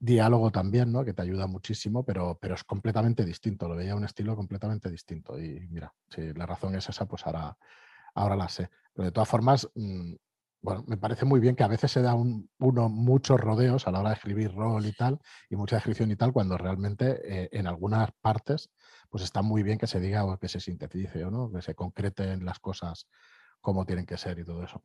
[0.00, 1.04] diálogo también, ¿no?
[1.04, 3.68] Que te ayuda muchísimo, pero, pero es completamente distinto.
[3.68, 5.38] Lo veía un estilo completamente distinto.
[5.38, 7.56] Y mira, si la razón es esa, pues ahora,
[8.14, 8.70] ahora la sé.
[8.92, 9.68] Pero de todas formas...
[9.74, 10.14] Mm,
[10.62, 14.00] bueno, me parece muy bien que a veces se da uno muchos rodeos a la
[14.00, 17.66] hora de escribir rol y tal, y mucha descripción y tal, cuando realmente eh, en
[17.66, 18.68] algunas partes,
[19.08, 21.74] pues está muy bien que se diga o que se sintetice o no, que se
[21.74, 23.08] concreten las cosas
[23.60, 24.82] como tienen que ser y todo eso.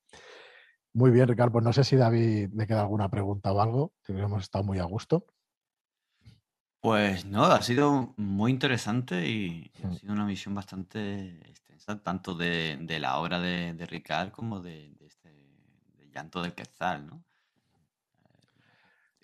[0.95, 1.51] Muy bien, Ricardo.
[1.51, 4.79] Pues no sé si David le queda alguna pregunta o algo, que hemos estado muy
[4.79, 5.25] a gusto.
[6.79, 9.95] Pues no, ha sido muy interesante y ha mm.
[9.95, 14.95] sido una visión bastante extensa, tanto de, la obra de, de Ricard como de,
[16.13, 17.21] llanto del quetzal, ¿no?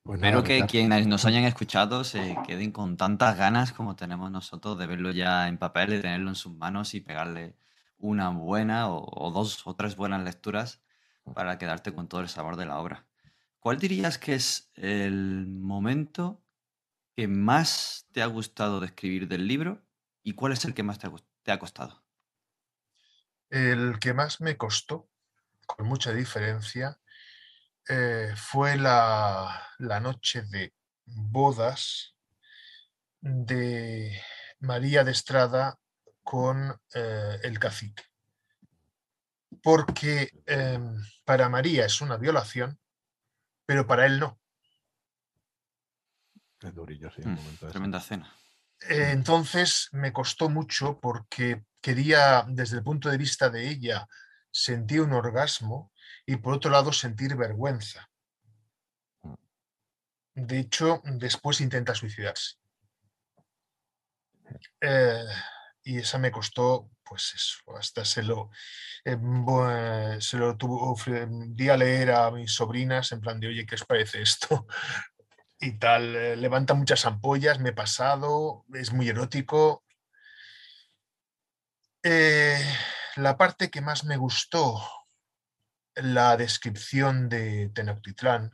[0.03, 4.77] Pues Espero que quienes nos hayan escuchado se queden con tantas ganas como tenemos nosotros
[4.77, 7.55] de verlo ya en papel, de tenerlo en sus manos y pegarle
[7.99, 10.81] una buena o, dos o tres buenas lecturas
[11.33, 13.05] para quedarte con todo el sabor de la obra.
[13.59, 16.43] ¿Cuál dirías que es el momento
[17.15, 19.85] que más te ha gustado de escribir del libro
[20.23, 22.03] y cuál es el que más te ha costado?
[23.49, 25.11] El que más me costó
[25.75, 26.99] con mucha diferencia,
[27.89, 29.67] eh, fue la,
[30.01, 30.73] noche de
[31.05, 32.15] bodas
[33.19, 34.21] de
[34.59, 35.79] María de Estrada
[36.23, 38.03] con eh, el cacique.
[39.61, 40.95] Porque em,
[41.25, 42.79] para María es una violación,
[43.65, 44.39] pero para él no.
[46.61, 47.21] Es durillo, sí.
[47.23, 48.33] Mm, tremenda cena.
[48.89, 54.07] Eh, entonces me costó mucho porque quería, desde el punto de vista de ella,
[54.51, 55.91] sentir un orgasmo
[56.25, 58.09] y por otro lado sentir vergüenza.
[59.23, 59.33] Mm.
[60.35, 62.55] De hecho, después intenta suicidarse.
[64.79, 65.25] Eh,
[65.83, 68.51] y esa me costó, pues eso, hasta se lo,
[69.03, 69.17] eh,
[70.21, 70.95] se lo tuvo,
[71.49, 74.65] di a leer a mis sobrinas en plan de, oye, ¿qué os parece esto?
[75.59, 76.15] y tal.
[76.15, 79.83] eh, Levanta muchas ampollas, me he pasado, es muy erótico.
[82.01, 82.63] Eh,
[83.17, 84.81] la parte que más me gustó,
[85.95, 88.51] la descripción de Tenochtitlán,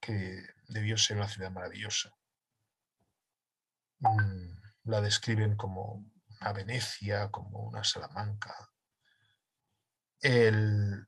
[0.00, 2.10] que debió ser una ciudad maravillosa.
[3.98, 6.06] Mm, La describen como
[6.44, 8.54] una Venecia, como una Salamanca.
[10.20, 11.06] El-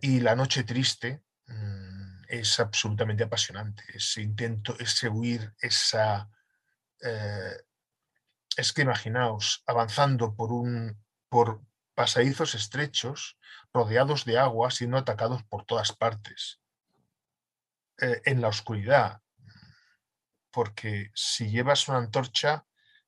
[0.00, 3.84] y la noche triste mm, es absolutamente apasionante.
[3.92, 6.30] Ese intento, ese huir, esa...
[7.02, 7.56] eh,
[8.56, 11.62] es que imaginaos, avanzando por, un, por
[11.94, 13.38] pasadizos estrechos,
[13.72, 16.60] rodeados de agua, siendo atacados por todas partes,
[18.00, 19.20] eh, en la oscuridad,
[20.50, 22.64] porque si llevas una antorcha,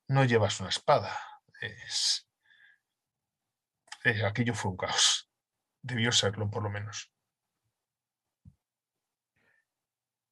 [0.08, 1.18] no llevas una espada.
[1.60, 2.26] Es,
[4.04, 5.30] eh, aquello fue un caos.
[5.82, 7.12] Debió serlo, por lo menos.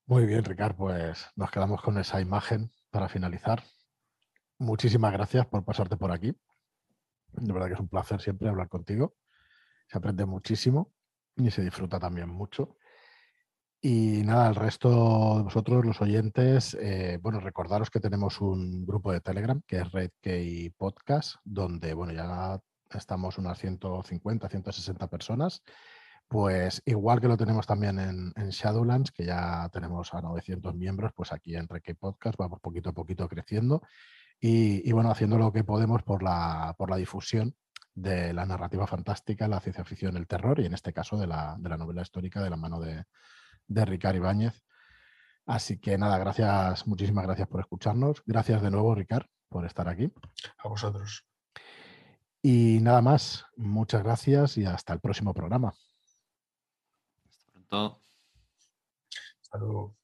[0.06, 3.62] Muy bien, Ricard, pues nos quedamos con esa imagen para finalizar.
[4.58, 6.34] Muchísimas gracias por pasarte por aquí.
[7.32, 9.16] De verdad que es un placer siempre hablar contigo.
[9.86, 10.94] Se aprende muchísimo
[11.36, 12.78] y se disfruta también mucho.
[13.80, 19.12] Y nada, el resto de vosotros, los oyentes, eh, bueno, recordaros que tenemos un grupo
[19.12, 22.60] de Telegram que es Red Key Podcast, donde, bueno, ya
[22.92, 25.62] estamos unas 150, 160 personas.
[26.26, 31.32] Pues igual que lo tenemos también en, Shadowlands, que ya tenemos a 900 miembros, pues
[31.32, 33.82] aquí en Red Key Podcast vamos poquito a poquito creciendo
[34.40, 37.54] y, y, bueno, haciendo lo que podemos por la, por la difusión
[37.94, 41.56] de la narrativa fantástica, la ciencia ficción, el terror y en este caso de la,
[41.58, 43.04] de la novela histórica de la mano de,
[43.68, 44.64] de Ricard Ibáñez.
[45.46, 48.22] Así que nada, gracias, muchísimas gracias por escucharnos.
[48.26, 50.12] Gracias de nuevo, Ricard, por estar aquí.
[50.58, 51.24] A vosotros.
[52.42, 55.74] Y nada más, muchas gracias y hasta el próximo programa.
[57.28, 58.02] Hasta pronto.
[59.40, 59.96] Hasta luego.